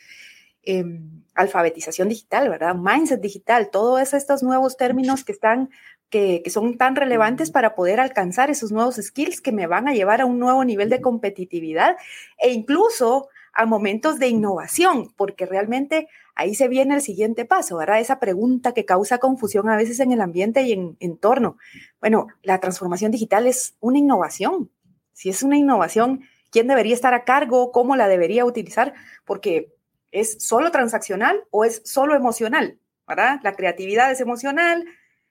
Em, 0.63 1.25
alfabetización 1.35 2.09
digital, 2.09 2.49
¿verdad? 2.49 2.75
Mindset 2.75 3.21
digital, 3.21 3.71
todos 3.71 4.15
estos 4.15 4.43
nuevos 4.43 4.77
términos 4.77 5.25
que 5.25 5.33
están, 5.33 5.71
que, 6.09 6.43
son 6.49 6.79
tan 6.79 6.97
relevantes 6.97 7.51
para 7.51 7.75
poder 7.75 8.01
alcanzar 8.01 8.51
esos 8.51 8.71
nuevos 8.71 8.97
skills 8.97 9.41
que 9.41 9.53
me 9.53 9.67
van 9.67 9.89
a 9.89 9.95
llevar 9.95 10.21
a 10.21 10.27
un 10.27 10.39
nuevo 10.39 10.65
nivel 10.65 10.91
de 10.91 11.01
competitividad 11.01 11.97
e 12.39 12.53
incluso 12.53 13.29
a 13.53 13.67
momentos 13.67 14.19
de 14.19 14.29
innovación, 14.29 15.13
porque 15.17 15.47
realmente 15.47 16.09
ahí 16.35 16.55
se 16.55 16.69
viene 16.69 16.95
el 16.95 17.01
siguiente 17.01 17.45
paso, 17.45 17.77
¿verdad? 17.77 18.01
Esa 18.01 18.21
pregunta 18.21 18.73
que 18.73 18.85
causa 18.85 19.19
confusión 19.19 19.69
a 19.69 19.77
veces 19.77 20.01
en 20.01 20.13
el 20.13 20.21
ambiente 20.21 20.63
y 20.63 20.73
en 20.73 20.97
entorno. 21.01 21.57
Bueno, 22.01 22.29
la 22.43 22.61
transformación 22.61 23.11
digital 23.11 23.47
es 23.47 23.77
una 23.81 23.99
innovación. 23.99 24.71
Si 25.13 25.29
es 25.29 25.43
una 25.43 25.57
innovación, 25.57 26.23
¿quién 26.51 26.67
debería 26.67 26.95
estar 26.95 27.15
a 27.15 27.25
cargo? 27.25 27.73
¿Cómo 27.73 27.97
la 27.97 28.09
debería 28.09 28.45
utilizar? 28.45 28.95
Porque 29.25 29.73
¿Es 30.15 30.37
solo 30.47 30.71
transaccional 30.71 31.43
o 31.51 31.65
es 31.65 31.83
solo 31.85 32.15
emocional? 32.15 32.79
¿verdad? 33.07 33.41
La 33.43 33.55
creatividad 33.55 34.11
es 34.11 34.21
emocional, 34.21 34.85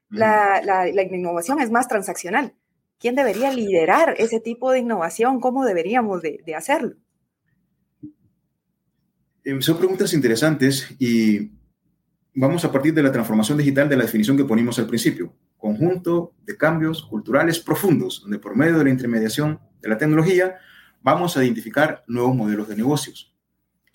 la, 0.10 0.88
innovación 0.88 1.60
es 1.60 1.72
más 1.72 1.88
transaccional. 1.88 2.54
¿Quién 3.00 3.16
debería 3.16 3.52
liderar 3.52 4.16
ese 4.18 4.40
tipo 4.40 4.72
de 4.72 4.80
innovación? 4.80 5.40
¿Cómo 5.40 5.66
deberíamos 5.66 6.22
de, 6.22 6.56
hacerlo? 6.56 6.96
Eh, 9.44 9.62
son 9.62 9.78
preguntas 9.78 10.14
interesantes 10.14 10.88
y 11.00 11.52
vamos 12.34 12.64
a 12.64 12.72
partir 12.72 12.94
de 12.94 13.04
la 13.04 13.12
transformación 13.12 13.58
digital 13.58 13.90
de 13.90 13.98
la 13.98 14.04
definición 14.04 14.38
que 14.38 14.46
ponimos 14.46 14.80
al 14.80 14.88
principio. 14.88 15.34
Conjunto 15.58 16.34
de 16.44 16.58
cambios 16.58 17.04
culturales 17.04 17.60
profundos, 17.60 18.22
donde 18.22 18.40
por 18.40 18.56
medio 18.56 18.78
de 18.78 18.86
la 18.86 18.90
intermediación 18.90 19.60
de 19.82 19.90
la 19.90 19.98
tecnología 19.98 20.56
vamos 21.02 21.36
a 21.36 21.44
identificar 21.44 22.04
nuevos 22.08 22.36
modelos 22.36 22.70
de 22.70 22.78
negocios. 22.78 23.36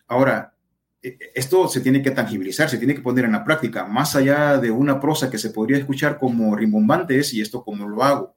Ahora, 0.07 0.55
e, 1.03 1.17
esto 1.35 1.67
se 1.69 1.81
tiene 1.81 2.03
que 2.03 2.11
tangibilizar, 2.11 2.69
se 2.69 2.79
tiene 2.79 2.95
que 2.95 3.01
poner 3.01 3.25
en 3.25 3.33
la 3.33 3.45
práctica, 3.45 3.87
más 3.87 4.17
allá 4.17 4.59
de 4.59 4.71
una 4.71 5.01
prosa 5.01 5.31
que 5.31 5.39
se 5.39 5.51
podría 5.51 5.79
escuchar 5.79 6.19
como 6.19 6.55
rimbombante 6.55 7.21
y 7.33 7.41
esto 7.41 7.65
como 7.65 7.89
lo 7.89 8.03
hago. 8.03 8.37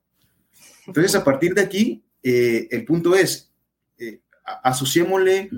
Entonces, 0.88 1.14
a 1.16 1.24
partir 1.24 1.54
de 1.54 1.62
aquí, 1.62 2.06
eh, 2.24 2.68
el 2.72 2.86
punto 2.86 3.16
es, 3.16 3.52
eh, 3.98 4.22
asociémosle 4.64 5.50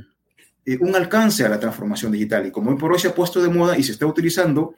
eh, 0.66 0.78
un 0.80 0.96
alcance 0.96 1.46
a 1.46 1.50
la 1.50 1.60
transformación 1.60 2.12
digital. 2.12 2.46
Y 2.48 2.52
como 2.52 2.72
hoy 2.72 2.78
por 2.78 2.92
hoy 2.92 3.00
se 3.00 3.10
ha 3.10 3.16
puesto 3.16 3.42
de 3.42 3.50
moda 3.50 3.78
y 3.78 3.84
se 3.84 3.92
está 3.92 4.06
utilizando 4.06 4.76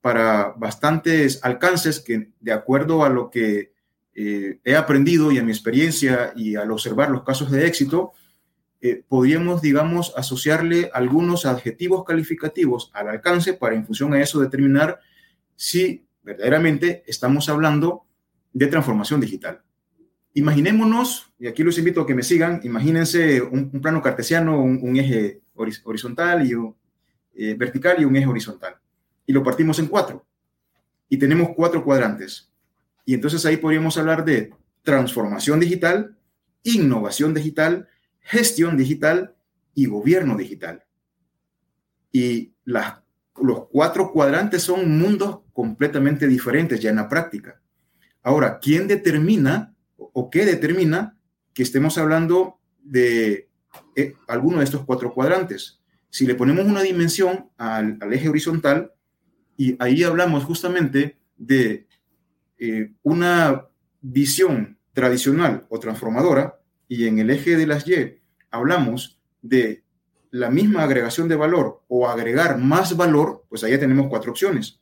para 0.00 0.54
bastantes 0.56 1.40
alcances 1.42 2.00
que, 2.00 2.30
de 2.40 2.52
acuerdo 2.52 3.04
a 3.04 3.08
lo 3.08 3.30
que 3.30 3.72
he 4.14 4.76
aprendido 4.76 5.32
y 5.32 5.38
a 5.38 5.42
mi 5.42 5.52
experiencia 5.52 6.34
y 6.36 6.54
al 6.54 6.70
observar 6.70 7.10
los 7.10 7.22
casos 7.22 7.50
de 7.50 7.66
éxito, 7.66 8.12
eh, 8.84 9.04
podríamos, 9.06 9.62
digamos, 9.62 10.12
asociarle 10.16 10.90
algunos 10.92 11.46
adjetivos 11.46 12.04
calificativos 12.04 12.90
al 12.94 13.10
alcance 13.10 13.54
para 13.54 13.76
en 13.76 13.86
función 13.86 14.12
a 14.12 14.20
eso 14.20 14.40
determinar 14.40 14.98
si 15.54 16.04
verdaderamente 16.24 17.04
estamos 17.06 17.48
hablando 17.48 18.06
de 18.52 18.66
transformación 18.66 19.20
digital. 19.20 19.62
Imaginémonos, 20.34 21.32
y 21.38 21.46
aquí 21.46 21.62
los 21.62 21.76
invito 21.78 22.00
a 22.00 22.06
que 22.06 22.14
me 22.14 22.22
sigan, 22.22 22.60
imagínense 22.64 23.42
un, 23.42 23.70
plano 23.82 24.00
cartesiano, 24.00 24.62
un, 24.62 24.96
eje 24.96 25.42
horizontal 25.54 26.46
y 26.46 26.54
un, 26.54 26.74
eh, 27.34 27.54
vertical 27.58 28.00
y 28.00 28.04
un 28.04 28.16
eje 28.16 28.26
horizontal. 28.26 28.76
Y 29.26 29.32
lo 29.32 29.42
partimos 29.42 29.78
en 29.78 29.86
cuatro. 29.86 30.24
Y 31.08 31.18
tenemos 31.18 31.50
cuatro 31.54 31.84
cuadrantes. 31.84 32.50
Y 33.04 33.14
entonces 33.14 33.44
ahí 33.44 33.58
podríamos 33.58 33.98
hablar 33.98 34.24
de 34.24 34.52
transformación 34.82 35.60
digital, 35.60 36.16
innovación 36.62 37.34
digital, 37.34 37.88
gestión 38.20 38.76
digital 38.76 39.34
y 39.74 39.86
gobierno 39.86 40.36
digital. 40.36 40.84
Y 42.10 42.52
los 42.64 43.68
cuatro 43.70 44.12
cuadrantes 44.12 44.62
son 44.62 44.98
mundos 44.98 45.40
completamente 45.52 46.26
diferentes 46.26 46.80
ya 46.80 46.90
en 46.90 46.96
la 46.96 47.08
práctica. 47.08 47.60
Ahora, 48.22 48.58
¿quién 48.60 48.86
determina 48.86 49.71
o 50.12 50.30
qué 50.30 50.44
determina 50.44 51.16
que 51.54 51.62
estemos 51.62 51.98
hablando 51.98 52.58
de 52.82 53.48
eh, 53.96 54.14
alguno 54.28 54.58
de 54.58 54.64
estos 54.64 54.84
cuatro 54.84 55.12
cuadrantes? 55.12 55.80
Si 56.10 56.26
le 56.26 56.34
ponemos 56.34 56.64
una 56.66 56.82
dimensión 56.82 57.50
al, 57.56 57.98
eje 58.12 58.28
horizontal 58.28 58.92
y 59.56 59.76
ahí 59.78 60.02
hablamos 60.02 60.44
justamente 60.44 61.18
de 61.36 61.86
eh, 62.58 62.92
una 63.02 63.66
visión 64.00 64.78
tradicional 64.92 65.66
o 65.68 65.78
transformadora, 65.78 66.58
y 66.92 67.06
en 67.06 67.18
el 67.18 67.30
eje 67.30 67.56
de 67.56 67.66
las 67.66 67.88
Y 67.88 68.20
hablamos 68.50 69.18
de 69.40 69.82
la 70.30 70.50
misma 70.50 70.82
agregación 70.82 71.26
de 71.26 71.36
valor 71.36 71.82
o 71.88 72.06
agregar 72.06 72.58
más 72.58 72.94
valor, 72.98 73.46
pues 73.48 73.64
allá 73.64 73.80
tenemos 73.80 74.08
cuatro 74.08 74.32
opciones. 74.32 74.78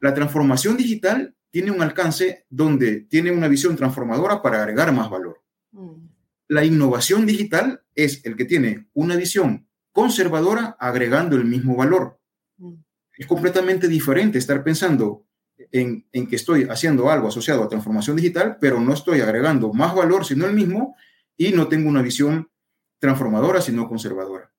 La 0.00 0.14
transformación 0.14 0.78
digital 0.78 1.34
tiene 1.56 1.70
un 1.70 1.80
alcance 1.80 2.44
donde 2.50 3.06
tiene 3.08 3.30
una 3.30 3.48
visión 3.48 3.76
transformadora 3.76 4.42
para 4.42 4.58
agregar 4.58 4.92
más 4.92 5.08
valor. 5.08 5.42
Mm. 5.72 6.06
La 6.48 6.66
innovación 6.66 7.24
digital 7.24 7.82
es 7.94 8.22
el 8.26 8.36
que 8.36 8.44
tiene 8.44 8.90
una 8.92 9.16
visión 9.16 9.66
conservadora 9.90 10.76
agregando 10.78 11.34
el 11.34 11.46
mismo 11.46 11.74
valor. 11.74 12.20
Mm. 12.58 12.74
Es 13.16 13.26
completamente 13.26 13.88
diferente 13.88 14.36
estar 14.36 14.62
pensando 14.62 15.24
en, 15.72 16.06
en, 16.12 16.26
que 16.26 16.36
estoy 16.36 16.64
haciendo 16.64 17.08
algo 17.08 17.28
asociado 17.28 17.62
a 17.62 17.70
transformación 17.70 18.16
digital, 18.16 18.58
pero 18.60 18.78
no 18.78 18.92
estoy 18.92 19.22
agregando 19.22 19.72
más 19.72 19.94
valor, 19.94 20.26
sino 20.26 20.44
el 20.44 20.52
mismo, 20.52 20.94
y 21.38 21.52
no 21.52 21.68
tengo 21.68 21.88
una 21.88 22.02
visión 22.02 22.50
transformadora, 22.98 23.62
sino 23.62 23.88
conservadora. 23.88 24.52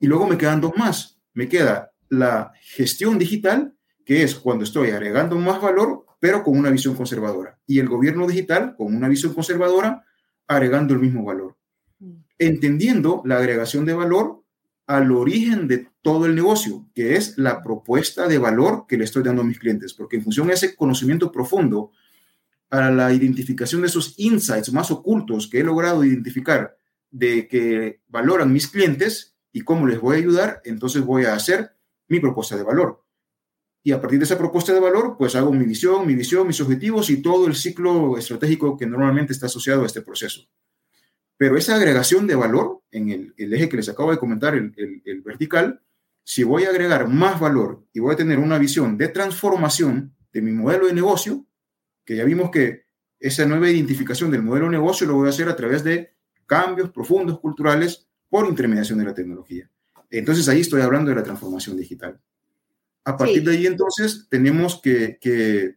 Y 0.00 0.06
luego 0.06 0.26
me 0.26 0.38
quedan 0.38 0.62
dos 0.62 0.72
más. 0.78 1.20
Me 1.34 1.46
queda 1.46 1.92
la 2.08 2.52
gestión 2.62 3.18
digital, 3.18 3.76
que 4.08 4.22
es 4.22 4.36
cuando 4.36 4.64
estoy 4.64 4.88
agregando 4.88 5.36
más 5.36 5.60
valor, 5.60 6.06
pero 6.18 6.42
con 6.42 6.56
una 6.56 6.70
visión 6.70 6.94
conservadora. 6.94 7.58
Y 7.66 7.78
el 7.78 7.90
gobierno 7.90 8.26
digital, 8.26 8.74
con 8.74 8.96
una 8.96 9.06
visión 9.06 9.34
conservadora, 9.34 10.02
agregando 10.46 10.94
el 10.94 11.00
mismo 11.00 11.26
valor. 11.26 11.58
Mm. 11.98 12.12
Entendiendo 12.38 13.20
la 13.26 13.36
agregación 13.36 13.84
de 13.84 13.92
valor 13.92 14.42
al 14.86 15.12
origen 15.12 15.68
de 15.68 15.88
todo 16.00 16.24
el 16.24 16.34
negocio, 16.34 16.88
que 16.94 17.16
es 17.16 17.36
la 17.36 17.62
propuesta 17.62 18.26
de 18.26 18.38
valor 18.38 18.86
que 18.88 18.96
le 18.96 19.04
estoy 19.04 19.22
dando 19.22 19.42
a 19.42 19.44
mis 19.44 19.58
clientes, 19.58 19.92
porque 19.92 20.16
en 20.16 20.22
función 20.22 20.46
de 20.46 20.54
ese 20.54 20.74
conocimiento 20.74 21.30
profundo, 21.30 21.90
para 22.66 22.90
la 22.90 23.12
identificación 23.12 23.82
de 23.82 23.88
esos 23.88 24.14
insights 24.16 24.72
más 24.72 24.90
ocultos 24.90 25.48
que 25.48 25.60
he 25.60 25.64
logrado 25.64 26.02
identificar 26.02 26.78
de 27.10 27.46
que 27.46 28.00
valoran 28.08 28.54
mis 28.54 28.68
clientes 28.68 29.36
y 29.52 29.60
cómo 29.60 29.86
les 29.86 30.00
voy 30.00 30.16
a 30.16 30.18
ayudar, 30.20 30.62
entonces 30.64 31.02
voy 31.02 31.26
a 31.26 31.34
hacer 31.34 31.72
mi 32.08 32.20
propuesta 32.20 32.56
de 32.56 32.62
valor. 32.62 33.04
Y 33.88 33.92
a 33.92 34.02
partir 34.02 34.18
de 34.18 34.26
esa 34.26 34.36
propuesta 34.36 34.74
de 34.74 34.80
valor, 34.80 35.16
pues 35.16 35.34
hago 35.34 35.50
mi 35.50 35.64
visión, 35.64 36.06
mi 36.06 36.14
visión, 36.14 36.46
mis 36.46 36.60
objetivos 36.60 37.08
y 37.08 37.22
todo 37.22 37.46
el 37.46 37.54
ciclo 37.54 38.18
estratégico 38.18 38.76
que 38.76 38.84
normalmente 38.84 39.32
está 39.32 39.46
asociado 39.46 39.82
a 39.82 39.86
este 39.86 40.02
proceso. 40.02 40.42
Pero 41.38 41.56
esa 41.56 41.74
agregación 41.74 42.26
de 42.26 42.34
valor 42.34 42.82
en 42.90 43.08
el, 43.08 43.54
eje 43.54 43.66
que 43.66 43.78
les 43.78 43.88
acabo 43.88 44.10
de 44.10 44.18
comentar, 44.18 44.54
el, 44.54 44.74
el, 45.06 45.22
vertical, 45.22 45.80
si 46.22 46.44
voy 46.44 46.64
a 46.64 46.68
agregar 46.68 47.08
más 47.08 47.40
valor 47.40 47.86
y 47.94 48.00
voy 48.00 48.12
a 48.12 48.16
tener 48.18 48.38
una 48.38 48.58
visión 48.58 48.98
de 48.98 49.08
transformación 49.08 50.14
de 50.34 50.42
mi 50.42 50.52
modelo 50.52 50.86
de 50.86 50.92
negocio, 50.92 51.46
que 52.04 52.14
ya 52.14 52.24
vimos 52.24 52.50
que 52.50 52.84
esa 53.18 53.46
nueva 53.46 53.70
identificación 53.70 54.30
del 54.30 54.42
modelo 54.42 54.66
de 54.66 54.72
negocio 54.72 55.06
lo 55.06 55.14
voy 55.14 55.28
a 55.28 55.30
hacer 55.30 55.48
a 55.48 55.56
través 55.56 55.82
de 55.82 56.14
cambios 56.44 56.90
profundos 56.90 57.40
culturales 57.40 58.06
por 58.28 58.46
intermediación 58.46 58.98
de 58.98 59.06
la 59.06 59.14
tecnología. 59.14 59.70
Entonces 60.10 60.46
ahí 60.50 60.60
estoy 60.60 60.82
hablando 60.82 61.08
de 61.08 61.16
la 61.16 61.22
transformación 61.22 61.74
digital. 61.74 62.20
A 63.08 63.16
partir 63.16 63.42
de 63.42 63.52
ahí 63.52 63.66
entonces 63.66 64.26
tenemos 64.28 64.82
que, 64.82 65.16
que 65.18 65.76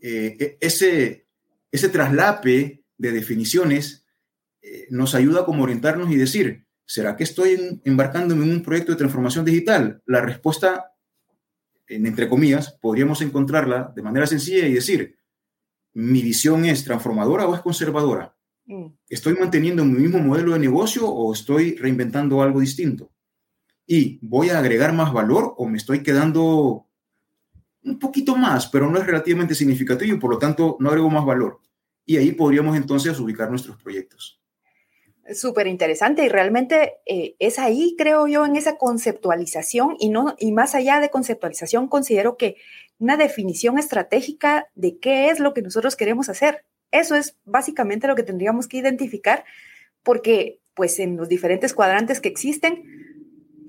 eh, 0.00 0.36
e, 0.40 0.58
ese, 0.58 1.26
ese 1.70 1.88
traslape 1.90 2.82
de 2.96 3.12
definiciones 3.12 4.06
eh, 4.62 4.86
nos 4.88 5.14
ayuda 5.14 5.44
como 5.44 5.62
orientarnos 5.62 6.10
y 6.10 6.16
decir, 6.16 6.64
¿será 6.86 7.14
que 7.14 7.24
estoy 7.24 7.78
embarcándome 7.84 8.46
en 8.46 8.52
un 8.52 8.62
proyecto 8.62 8.92
de 8.92 8.98
transformación 8.98 9.44
digital? 9.44 10.02
La 10.06 10.22
respuesta, 10.22 10.94
en, 11.86 12.06
entre 12.06 12.30
comillas, 12.30 12.72
podríamos 12.80 13.20
encontrarla 13.20 13.92
de 13.94 14.00
manera 14.00 14.26
sencilla 14.26 14.66
y 14.66 14.72
decir, 14.72 15.18
¿mi 15.92 16.22
visión 16.22 16.64
es 16.64 16.84
transformadora 16.84 17.46
o 17.46 17.54
es 17.54 17.60
conservadora? 17.60 18.34
Mm. 18.64 18.86
¿Estoy 19.10 19.34
manteniendo 19.34 19.84
mi 19.84 19.98
mismo 19.98 20.20
modelo 20.20 20.54
de 20.54 20.58
negocio 20.58 21.06
o 21.06 21.34
estoy 21.34 21.76
reinventando 21.76 22.40
algo 22.40 22.60
distinto? 22.60 23.12
¿Y 23.90 24.18
voy 24.22 24.50
a 24.50 24.58
agregar 24.58 24.92
más 24.92 25.12
valor 25.12 25.54
o 25.56 25.66
me 25.66 25.76
estoy 25.76 26.02
quedando 26.02 26.86
un 27.82 27.98
poquito 27.98 28.36
más, 28.36 28.68
pero 28.68 28.88
no 28.88 28.98
es 28.98 29.06
relativamente 29.06 29.54
significativo 29.54 30.14
y 30.14 30.20
por 30.20 30.30
lo 30.30 30.38
tanto 30.38 30.76
no 30.78 30.90
agrego 30.90 31.10
más 31.10 31.24
valor? 31.24 31.60
y 32.10 32.16
ahí 32.16 32.32
podríamos 32.32 32.76
entonces 32.76 33.20
ubicar 33.20 33.50
nuestros 33.50 33.80
proyectos. 33.80 34.40
Súper 35.32 35.68
interesante 35.68 36.24
y 36.24 36.28
realmente 36.28 36.94
eh, 37.06 37.36
es 37.38 37.60
ahí, 37.60 37.94
creo 37.96 38.26
yo, 38.26 38.44
en 38.44 38.56
esa 38.56 38.78
conceptualización 38.78 39.94
y, 40.00 40.08
no, 40.08 40.34
y 40.36 40.50
más 40.50 40.74
allá 40.74 40.98
de 40.98 41.10
conceptualización, 41.10 41.86
considero 41.86 42.36
que 42.36 42.56
una 42.98 43.16
definición 43.16 43.78
estratégica 43.78 44.66
de 44.74 44.98
qué 44.98 45.30
es 45.30 45.38
lo 45.38 45.54
que 45.54 45.62
nosotros 45.62 45.94
queremos 45.94 46.28
hacer. 46.28 46.64
Eso 46.90 47.14
es 47.14 47.36
básicamente 47.44 48.08
lo 48.08 48.16
que 48.16 48.24
tendríamos 48.24 48.66
que 48.66 48.78
identificar 48.78 49.44
porque 50.02 50.58
pues 50.74 50.98
en 50.98 51.16
los 51.16 51.28
diferentes 51.28 51.74
cuadrantes 51.74 52.20
que 52.20 52.28
existen, 52.28 52.82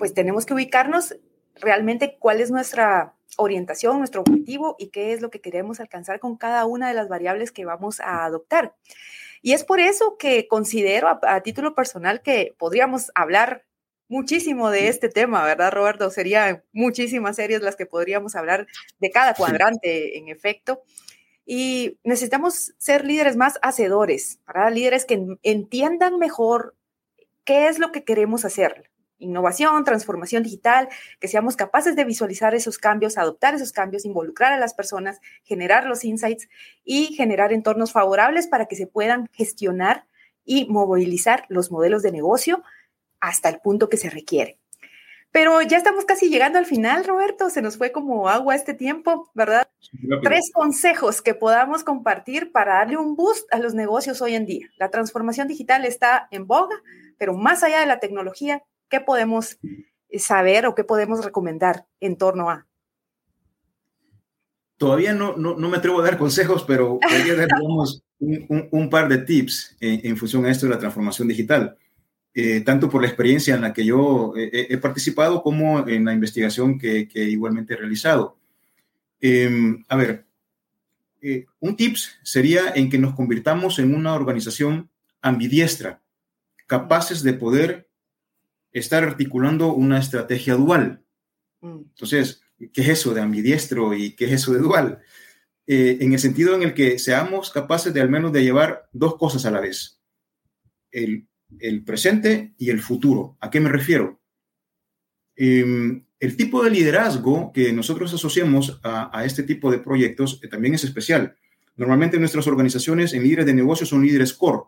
pues 0.02 0.16
tenemos 0.16 0.48
que 0.48 0.56
ubicarnos 0.56 1.16
realmente 1.54 2.18
cuál 2.18 2.42
es 2.42 2.50
nuestra 2.50 3.14
orientación, 3.38 4.00
nuestro 4.00 4.22
objetivo 4.22 4.76
y 4.80 4.88
qué 4.88 5.14
es 5.14 5.22
lo 5.22 5.30
que 5.30 5.42
queremos 5.42 5.80
alcanzar 5.80 6.20
con 6.20 6.38
cada 6.38 6.66
una 6.66 6.88
de 6.88 6.96
las 6.96 7.08
variables 7.08 7.52
que 7.52 7.66
vamos 7.66 8.00
a 8.00 8.26
adoptar. 8.26 8.74
Y 9.44 9.54
es 9.54 9.64
por 9.64 9.80
eso 9.80 10.18
que 10.18 10.48
considero 10.48 11.20
a, 11.22 11.42
título 11.42 11.76
personal 11.76 12.24
que 12.24 12.56
podríamos 12.58 13.12
hablar 13.14 13.64
muchísimo 14.08 14.72
de 14.72 14.88
este 14.88 15.08
tema, 15.08 15.46
¿verdad, 15.46 15.72
Roberto? 15.72 16.10
Serían 16.10 16.64
muchísimas 16.74 17.36
series 17.36 17.62
las 17.62 17.76
que 17.76 17.86
podríamos 17.86 18.36
hablar 18.36 18.66
de 18.98 19.12
cada 19.12 19.36
cuadrante, 19.36 20.18
en 20.18 20.30
efecto. 20.30 20.82
Y 21.46 22.00
necesitamos 22.04 22.74
ser 22.80 23.06
líderes 23.06 23.36
más 23.36 23.60
hacedores, 23.62 24.40
para 24.46 24.68
líderes 24.72 25.06
que 25.06 25.38
entiendan 25.44 26.18
mejor 26.18 26.76
qué 27.44 27.68
es 27.68 27.78
lo 27.78 27.92
que 27.92 28.04
queremos 28.04 28.46
hacer, 28.46 28.91
innovación, 29.22 29.84
transformación 29.84 30.44
digital, 30.44 30.90
que 31.20 31.28
seamos 31.28 31.56
capaces 31.56 31.96
de 31.96 32.04
visualizar 32.04 32.54
esos 32.56 32.78
cambios, 32.78 33.18
adoptar 33.18 33.56
esos 33.56 33.72
cambios, 33.72 34.06
involucrar 34.06 34.52
a 34.52 34.58
las 34.58 34.74
personas, 34.74 35.20
generar 35.44 35.86
los 35.86 36.04
insights 36.04 36.50
y 36.84 37.14
generar 37.14 37.54
entornos 37.54 37.92
favorables 37.92 38.48
para 38.48 38.66
que 38.66 38.76
se 38.76 38.88
puedan 38.88 39.30
gestionar 39.32 40.06
y 40.44 40.66
movilizar 40.66 41.46
los 41.50 41.72
modelos 41.72 42.02
de 42.02 42.12
negocio 42.12 42.64
hasta 43.20 43.50
el 43.50 43.60
punto 43.60 43.88
que 43.88 43.98
se 43.98 44.10
requiere. 44.10 44.58
Pero 45.32 45.62
ya 45.62 45.78
estamos 45.78 46.04
casi 46.04 46.30
llegando 46.30 46.60
al 46.60 46.66
final, 46.66 47.06
Roberto. 47.06 47.50
Se 47.50 47.62
nos 47.62 47.78
fue 47.78 47.94
como 47.94 48.28
agua 48.28 48.54
este 48.54 48.74
tiempo, 48.74 49.30
¿verdad? 49.34 49.70
Tres 50.24 50.52
consejos 50.54 51.22
que 51.22 51.34
podamos 51.34 51.86
compartir 51.86 52.52
para 52.52 52.76
darle 52.76 52.98
un 52.98 53.16
boost 53.16 53.52
a 53.54 53.60
los 53.60 53.74
negocios 53.74 54.22
hoy 54.22 54.36
en 54.36 54.46
día. 54.46 54.68
La 54.76 54.90
transformación 54.90 55.48
digital 55.48 55.86
está 55.86 56.28
en 56.32 56.48
boga, 56.48 56.76
pero 57.18 57.34
más 57.34 57.64
allá 57.64 57.80
de 57.80 57.86
la 57.86 58.00
tecnología, 58.00 58.62
¿Qué 58.92 59.00
podemos 59.00 59.58
saber 60.20 60.66
o 60.66 60.76
qué 60.76 60.84
podemos 60.84 61.24
recomendar 61.24 61.88
en 62.02 62.18
torno 62.18 62.50
a? 62.50 62.68
Todavía 64.76 65.14
no, 65.14 65.38
no, 65.38 65.56
me 65.70 65.78
atrevo 65.78 66.02
a 66.02 66.04
dar 66.04 66.18
consejos, 66.18 66.66
pero 66.68 67.00
podría 67.00 67.36
dar 67.36 67.48
un, 68.20 68.90
par 68.90 69.08
de 69.08 69.20
tips 69.20 69.78
en, 69.80 70.18
función 70.18 70.46
a 70.46 70.52
esto 70.52 70.66
de 70.66 70.74
la 70.74 70.80
transformación 70.80 71.30
digital. 71.30 71.78
Eh, 72.34 72.62
tanto 72.62 72.90
por 72.90 73.02
la 73.02 73.08
experiencia 73.08 73.56
en 73.56 73.62
la 73.62 73.74
que 73.74 73.86
yo 73.86 74.34
he 74.36 74.78
participado 74.78 75.44
como 75.44 75.88
en 75.88 76.06
la 76.06 76.14
investigación 76.14 76.78
que, 76.78 77.08
igualmente 77.14 77.74
he 77.74 77.78
realizado. 77.78 78.38
Em, 79.22 79.86
a 79.88 79.96
ver, 79.96 80.26
eh, 81.22 81.46
un 81.60 81.78
tips 81.78 82.20
sería 82.24 82.74
en 82.74 82.90
que 82.90 82.98
nos 82.98 83.14
convirtamos 83.14 83.80
en 83.80 83.94
una 83.94 84.16
organización 84.16 84.90
ambidiestra, 85.22 86.02
capaces 86.66 87.22
de 87.22 87.34
poder 87.34 87.91
estar 88.72 89.04
articulando 89.04 89.74
una 89.74 90.00
estrategia 90.00 90.56
dual. 90.56 91.04
Mm. 91.62 91.82
Entonces, 91.90 92.42
¿qué 92.74 92.82
es 92.82 92.90
eso 92.90 93.14
de 93.14 93.22
ambidiestro 93.22 93.94
y 93.94 94.16
qué 94.16 94.26
es 94.26 94.32
eso 94.34 94.54
de 94.54 94.60
dual? 94.60 95.02
Eh, 95.68 96.00
en 96.02 96.14
el 96.14 96.20
sentido 96.20 96.56
en 96.56 96.64
el 96.64 96.74
que 96.74 97.00
seamos 97.00 97.52
capaces 97.52 97.94
de 97.94 98.02
al 98.02 98.10
menos 98.10 98.34
de 98.34 98.44
llevar 98.44 98.90
dos 98.92 99.16
cosas 99.18 99.46
a 99.46 99.52
la 99.52 99.62
vez, 99.62 100.02
el, 100.92 101.28
presente 101.86 102.54
y 102.58 102.70
el 102.72 102.82
futuro. 102.82 103.38
¿A 103.40 103.50
qué 103.50 103.60
me 103.60 103.70
refiero? 103.70 104.20
Em, 105.36 106.04
el 106.20 106.36
tipo 106.36 106.64
de 106.64 106.72
liderazgo 106.72 107.52
que 107.54 107.72
nosotros 107.74 108.14
asociamos 108.14 108.80
a, 108.84 109.24
este 109.26 109.44
tipo 109.44 109.72
de 109.72 109.80
proyectos 109.80 110.40
eh, 110.44 110.48
también 110.48 110.74
es 110.74 110.84
especial. 110.84 111.36
Normalmente 111.76 112.20
nuestras 112.20 112.48
organizaciones 112.48 113.14
en 113.14 113.24
líderes 113.24 113.46
de 113.46 113.54
negocios 113.54 113.90
son 113.90 114.04
líderes 114.04 114.34
core, 114.34 114.64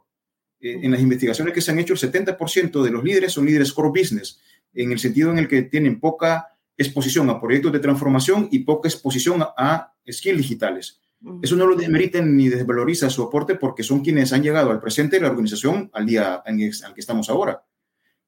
eh, 0.63 0.79
en 0.81 0.91
las 0.91 1.01
investigaciones 1.01 1.53
que 1.53 1.59
se 1.59 1.71
han 1.71 1.79
hecho, 1.79 1.93
el 1.93 1.99
70% 1.99 2.81
de 2.81 2.89
los 2.89 3.03
líderes 3.03 3.33
son 3.33 3.45
líderes 3.45 3.73
core 3.73 3.89
business, 3.89 4.39
en 4.73 4.93
el 4.93 4.99
sentido 4.99 5.29
en 5.29 5.37
el 5.37 5.49
que 5.49 5.63
tienen 5.63 5.99
poca 5.99 6.47
exposición 6.77 7.29
a 7.29 7.41
proyectos 7.41 7.73
de 7.73 7.79
transformación 7.79 8.47
y 8.49 8.59
poca 8.59 8.87
exposición 8.87 9.43
a, 9.43 9.93
skills 10.09 10.37
digitales. 10.37 11.01
Eso 11.41 11.55
no 11.55 11.65
lo 11.65 11.77
desmeriten 11.77 12.35
ni 12.35 12.49
desvaloriza 12.49 13.09
su 13.09 13.23
aporte 13.23 13.55
porque 13.55 13.83
son 13.83 14.01
quienes 14.01 14.33
han 14.33 14.43
llegado 14.43 14.71
al 14.71 14.81
presente 14.81 15.15
de 15.15 15.21
la 15.21 15.29
organización 15.29 15.89
al 15.93 16.05
día 16.05 16.41
en 16.45 16.59
el, 16.59 16.73
al 16.85 16.93
que 16.93 16.99
estamos 16.99 17.29
ahora. 17.29 17.63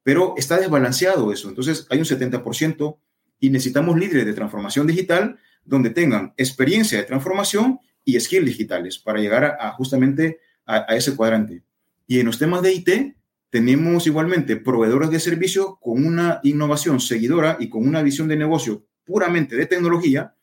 Pero 0.02 0.34
está 0.38 0.58
desbalanceado 0.58 1.30
eso. 1.30 1.50
Entonces 1.50 1.86
hay 1.90 1.98
un 1.98 2.06
70% 2.06 2.96
y 3.40 3.50
necesitamos 3.50 3.98
líderes 3.98 4.24
de 4.24 4.32
transformación 4.32 4.86
digital 4.86 5.38
donde 5.64 5.90
tengan 5.90 6.32
experiencia 6.38 6.98
de 6.98 7.04
transformación 7.04 7.80
y 8.04 8.18
skills 8.18 8.46
digitales 8.46 8.98
para 8.98 9.20
llegar 9.20 9.44
a, 9.60 9.72
justamente 9.72 10.40
a, 10.64 10.96
ese 10.96 11.14
cuadrante. 11.14 11.62
Y 12.06 12.20
en 12.20 12.26
los 12.26 12.38
temas 12.38 12.62
de 12.62 12.72
IT 12.72 13.16
tenemos 13.50 14.06
igualmente 14.06 14.56
proveedores 14.56 15.10
de 15.10 15.20
servicio 15.20 15.78
con 15.80 16.04
una 16.04 16.40
innovación 16.42 17.00
seguidora 17.00 17.56
y 17.60 17.68
con 17.68 17.86
una 17.86 18.02
visión 18.02 18.28
de 18.28 18.36
negocio 18.36 18.86
puramente 19.04 19.56
de 19.56 19.66
tecnología 19.66 20.34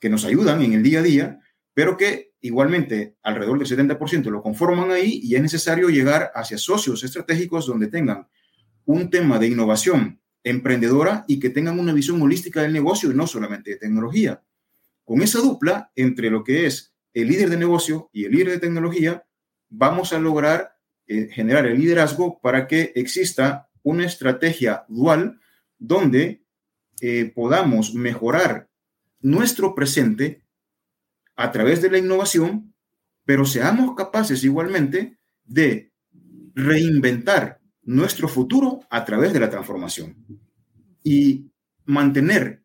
que 0.00 0.08
nos 0.08 0.24
ayudan 0.24 0.62
en 0.62 0.72
el 0.72 0.82
día 0.82 1.00
a 1.00 1.02
día, 1.02 1.40
pero 1.74 1.96
que 1.96 2.32
igualmente 2.40 3.16
alrededor 3.22 3.58
del 3.58 3.68
70% 3.68 4.30
lo 4.30 4.42
conforman 4.42 4.90
ahí 4.90 5.20
y 5.22 5.34
es 5.34 5.42
necesario 5.42 5.88
llegar 5.88 6.30
hacia 6.34 6.58
socios 6.58 7.02
estratégicos 7.04 7.66
donde 7.66 7.88
tengan 7.88 8.28
un 8.84 9.10
tema 9.10 9.38
de 9.38 9.48
innovación 9.48 10.20
emprendedora 10.44 11.24
y 11.28 11.38
que 11.38 11.50
tengan 11.50 11.78
una 11.78 11.92
visión 11.92 12.22
holística 12.22 12.62
del 12.62 12.72
negocio 12.72 13.10
y 13.10 13.14
no 13.14 13.26
solamente 13.26 13.72
de 13.72 13.76
tecnología. 13.76 14.42
Con 15.04 15.20
esa 15.22 15.40
dupla 15.40 15.90
entre 15.94 16.30
lo 16.30 16.44
que 16.44 16.66
es 16.66 16.94
el 17.12 17.28
líder 17.28 17.50
de 17.50 17.56
negocio 17.56 18.08
y 18.12 18.24
el 18.24 18.32
líder 18.32 18.50
de 18.50 18.58
tecnología, 18.60 19.26
vamos 19.68 20.12
a 20.12 20.18
lograr 20.18 20.77
generar 21.30 21.66
el 21.66 21.78
liderazgo 21.78 22.38
para 22.40 22.66
que 22.66 22.92
exista 22.94 23.68
una 23.82 24.04
estrategia 24.04 24.84
dual 24.88 25.40
donde 25.78 26.42
eh, 27.00 27.32
podamos 27.34 27.94
mejorar 27.94 28.68
nuestro 29.20 29.74
presente 29.74 30.42
a 31.36 31.52
través 31.52 31.80
de 31.80 31.90
la 31.90 31.98
innovación, 31.98 32.74
pero 33.24 33.44
seamos 33.44 33.94
capaces 33.96 34.42
igualmente 34.44 35.18
de 35.44 35.92
reinventar 36.54 37.60
nuestro 37.82 38.28
futuro 38.28 38.80
a 38.90 39.04
través 39.04 39.32
de 39.32 39.40
la 39.40 39.48
transformación 39.48 40.16
y 41.02 41.50
mantener 41.84 42.62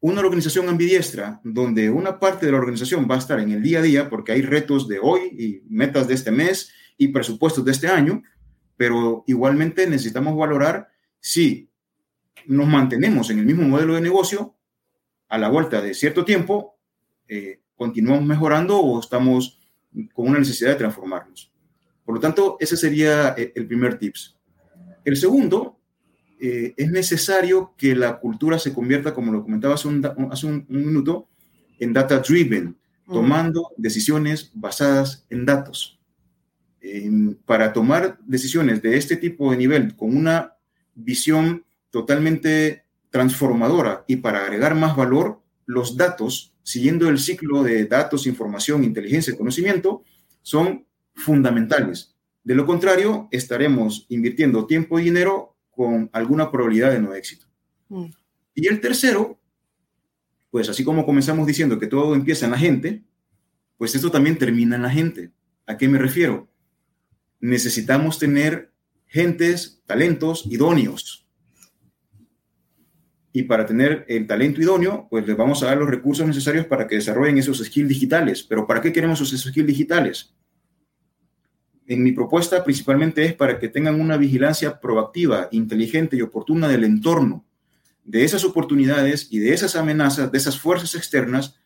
una 0.00 0.20
organización 0.20 0.68
ambidiestra 0.68 1.40
donde 1.42 1.88
una 1.88 2.20
parte 2.20 2.46
de 2.46 2.52
la 2.52 2.58
organización 2.58 3.08
va 3.10 3.14
a 3.14 3.18
estar 3.18 3.40
en 3.40 3.52
el 3.52 3.62
día 3.62 3.78
a 3.78 3.82
día 3.82 4.10
porque 4.10 4.32
hay 4.32 4.42
retos 4.42 4.86
de 4.88 4.98
hoy 5.00 5.20
y 5.38 5.62
metas 5.68 6.06
de 6.08 6.14
este 6.14 6.30
mes 6.30 6.70
y 6.96 7.08
presupuestos 7.08 7.64
de 7.64 7.72
este 7.72 7.88
año, 7.88 8.22
pero 8.76 9.24
igualmente 9.26 9.86
necesitamos 9.86 10.36
valorar 10.36 10.88
si 11.20 11.70
nos 12.46 12.66
mantenemos 12.66 13.30
en 13.30 13.38
el 13.38 13.46
mismo 13.46 13.62
modelo 13.64 13.94
de 13.94 14.00
negocio 14.00 14.56
a 15.28 15.38
la 15.38 15.48
vuelta 15.48 15.80
de 15.80 15.94
cierto 15.94 16.24
tiempo, 16.24 16.76
eh, 17.28 17.60
continuamos 17.76 18.24
mejorando 18.24 18.78
o 18.78 19.00
estamos 19.00 19.60
con 20.12 20.28
una 20.28 20.38
necesidad 20.38 20.70
de 20.70 20.76
transformarnos. 20.76 21.52
Por 22.04 22.16
lo 22.16 22.20
tanto, 22.20 22.56
ese 22.60 22.76
sería 22.76 23.34
eh, 23.36 23.52
el 23.54 23.66
primer 23.66 23.98
tips. 23.98 24.36
El 25.04 25.16
segundo, 25.16 25.78
eh, 26.40 26.74
es 26.76 26.90
necesario 26.90 27.72
que 27.76 27.94
la 27.94 28.18
cultura 28.18 28.58
se 28.58 28.74
convierta, 28.74 29.14
como 29.14 29.32
lo 29.32 29.42
comentaba 29.42 29.74
hace 29.74 29.88
un, 29.88 30.04
hace 30.30 30.46
un, 30.46 30.66
minuto, 30.68 31.28
en 31.78 31.92
data 31.92 32.18
driven, 32.18 32.76
tomando 33.06 33.70
decisiones 33.76 34.50
basadas 34.54 35.24
en 35.30 35.46
datos. 35.46 36.00
Para 37.44 37.72
tomar 37.72 38.18
decisiones 38.24 38.82
de 38.82 38.96
este 38.96 39.16
tipo 39.16 39.50
de 39.50 39.56
nivel 39.56 39.94
con 39.96 40.16
una 40.16 40.56
visión 40.94 41.64
totalmente 41.90 42.84
transformadora 43.10 44.04
y 44.08 44.16
para 44.16 44.44
agregar 44.44 44.74
más 44.74 44.96
valor, 44.96 45.42
los 45.66 45.96
datos, 45.96 46.54
siguiendo 46.62 47.08
el 47.08 47.18
ciclo 47.18 47.62
de 47.62 47.86
datos, 47.86 48.26
información, 48.26 48.84
inteligencia 48.84 49.32
y 49.32 49.36
conocimiento, 49.36 50.02
son 50.42 50.86
fundamentales. 51.14 52.16
De 52.42 52.54
lo 52.54 52.66
contrario, 52.66 53.28
estaremos 53.30 54.06
invirtiendo 54.08 54.66
tiempo 54.66 54.98
y 54.98 55.04
dinero 55.04 55.56
con 55.70 56.10
alguna 56.12 56.50
probabilidad 56.50 56.90
de 56.90 57.00
no 57.00 57.14
éxito. 57.14 57.46
Mm. 57.88 58.06
Y 58.54 58.66
el 58.66 58.80
tercero, 58.80 59.38
pues 60.50 60.68
así 60.68 60.82
como 60.84 61.06
comenzamos 61.06 61.46
diciendo 61.46 61.78
que 61.78 61.86
todo 61.86 62.14
empieza 62.14 62.46
en 62.46 62.52
la 62.52 62.58
gente, 62.58 63.02
pues 63.78 63.94
esto 63.94 64.10
también 64.10 64.36
termina 64.36 64.76
en 64.76 64.82
la 64.82 64.90
gente. 64.90 65.30
¿A 65.66 65.76
qué 65.76 65.88
me 65.88 65.98
refiero? 65.98 66.48
Necesitamos 67.42 68.18
tener 68.18 68.72
gentes, 69.06 69.82
talentos 69.84 70.46
idóneos. 70.46 71.28
Y 73.34 73.42
para 73.42 73.66
tener 73.66 74.06
el 74.08 74.26
talento 74.26 74.62
idóneo, 74.62 75.08
pues 75.10 75.26
les 75.26 75.36
vamos 75.36 75.62
a 75.62 75.66
dar 75.66 75.76
los 75.76 75.90
recursos 75.90 76.26
necesarios 76.26 76.64
para 76.64 76.86
que 76.86 76.94
desarrollen 76.94 77.36
esos 77.36 77.58
skills 77.58 77.88
digitales. 77.88 78.42
Pero 78.42 78.66
¿para 78.66 78.80
qué 78.80 78.94
queremos 78.94 79.20
esos 79.20 79.42
skills 79.42 79.66
digitales? 79.66 80.34
en 81.86 82.02
mi 82.02 82.12
propuesta 82.12 82.64
principalmente 82.64 83.24
es 83.24 83.34
para 83.34 83.58
que 83.58 83.68
tengan 83.68 84.00
una 84.00 84.16
vigilancia 84.16 84.80
proactiva, 84.80 85.48
inteligente 85.50 86.16
y 86.16 86.22
oportuna 86.22 86.68
del 86.68 86.84
entorno, 86.84 87.44
de 88.04 88.24
esas 88.24 88.44
oportunidades 88.44 89.28
y 89.30 89.38
de 89.38 89.52
esas 89.52 89.76
amenazas, 89.76 90.32
de 90.32 90.38
esas 90.38 90.58
fuerzas 90.58 90.94
externas, 90.94 91.56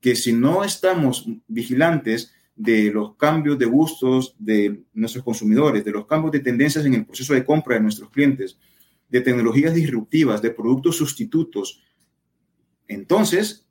que 0.00 0.16
si 0.16 0.32
no 0.32 0.64
estamos 0.64 1.26
vigilantes 1.46 2.32
de 2.54 2.92
los 2.92 3.16
cambios 3.16 3.58
de 3.58 3.66
gustos 3.66 4.36
de 4.38 4.82
nuestros 4.92 5.24
consumidores, 5.24 5.84
de 5.84 5.90
los 5.90 6.06
cambios 6.06 6.32
de 6.32 6.40
tendencias 6.40 6.84
en 6.84 6.94
el 6.94 7.06
proceso 7.06 7.34
de 7.34 7.44
compra 7.44 7.76
de 7.76 7.82
nuestros 7.82 8.10
clientes, 8.10 8.58
de 9.08 9.20
tecnologías 9.20 9.74
disruptivas, 9.74 10.40
de 10.42 10.50
productos 10.50 10.96
sustitutos, 10.96 11.82
entonces 12.88 13.66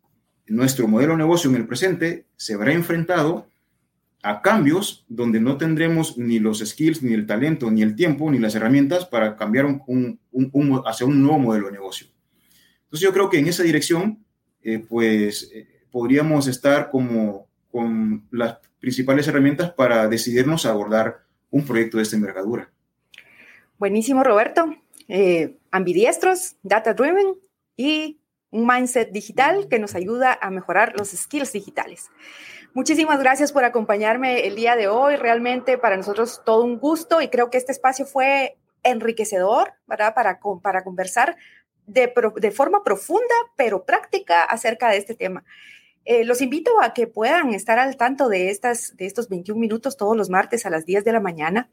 nuestro 0.48 0.88
modelo 0.88 1.14
de 1.14 1.20
negocio 1.20 1.50
en 1.50 1.56
el 1.56 1.68
presente 1.68 2.26
se 2.36 2.58
verá 2.58 2.74
enfrentado 2.74 3.48
a 4.24 4.42
cambios 4.42 5.06
donde 5.08 5.40
no 5.40 5.58
tendremos 5.58 6.18
ni 6.18 6.40
los 6.40 6.60
skills, 6.60 7.02
ni 7.02 7.14
el 7.14 7.26
talento, 7.26 7.72
ni 7.72 7.82
el 7.82 7.96
tiempo, 7.96 8.30
ni 8.30 8.38
las 8.38 8.54
herramientas 8.54 9.06
para 9.06 9.36
cambiar 9.36 9.66
un, 9.66 10.20
hacia 10.86 11.08
un 11.08 11.22
nuevo 11.22 11.40
modelo 11.40 11.68
de 11.68 11.74
negocio. 11.74 12.08
Entonces 12.84 13.02
yo 13.02 13.14
creo 13.14 13.30
que 13.30 13.40
en 13.40 13.48
esa 13.48 13.64
dirección, 13.64 14.24
eh, 14.62 14.80
pues 14.80 15.50
eh, 15.54 15.86
podríamos 15.90 16.48
estar 16.48 16.92
como 16.92 17.48
con 17.72 18.28
las 18.32 18.60
principales 18.80 19.28
herramientas 19.28 19.72
para 19.72 20.08
decidirnos 20.08 20.66
a 20.66 20.72
abordar 20.72 21.22
un 21.50 21.66
proyecto 21.66 21.98
de 21.98 22.04
esta 22.04 22.16
envergadura. 22.16 22.70
Buenísimo, 23.78 24.24
Roberto. 24.24 24.76
Eh, 25.08 25.58
ambidiestros, 25.72 26.56
data 26.64 26.94
driven 26.94 27.36
y 27.76 28.22
un 28.52 28.68
mindset 28.68 29.12
digital 29.12 29.68
que 29.70 29.80
nos 29.80 29.96
ayuda 29.96 30.38
a 30.42 30.50
mejorar 30.52 30.94
los 30.98 31.10
skills 31.10 31.54
digitales. 31.54 32.10
Muchísimas 32.74 33.20
gracias 33.20 33.52
por 33.52 33.66
acompañarme 33.66 34.48
el 34.48 34.56
día 34.56 34.76
de 34.76 34.88
hoy. 34.88 35.16
Realmente 35.16 35.78
para 35.78 35.98
nosotros 35.98 36.42
todo 36.46 36.64
un 36.64 36.78
gusto 36.78 37.22
y 37.22 37.30
creo 37.30 37.50
que 37.50 37.58
este 37.58 37.72
espacio 37.72 38.06
fue 38.06 38.58
enriquecedor, 38.84 39.74
¿verdad? 39.88 40.14
Para, 40.14 40.40
para 40.62 40.84
conversar 40.84 41.36
de, 41.86 42.14
de 42.38 42.52
forma 42.52 42.84
profunda, 42.84 43.36
pero 43.58 43.84
práctica 43.84 44.44
acerca 44.44 44.90
de 44.90 44.98
este 44.98 45.16
tema. 45.16 45.44
Eh, 46.06 46.26
los 46.26 46.42
invito 46.42 46.82
a 46.82 46.94
que 46.94 47.08
puedan 47.08 47.54
estar 47.54 47.78
al 47.80 47.96
tanto 47.96 48.28
de, 48.28 48.50
estas, 48.50 48.96
de 48.98 49.06
estos 49.06 49.30
21 49.30 49.60
minutos 49.60 49.98
todos 49.98 50.18
los 50.18 50.30
martes 50.30 50.66
a 50.66 50.70
las 50.70 50.86
10 50.86 51.04
de 51.06 51.12
la 51.12 51.20
mañana 51.20 51.70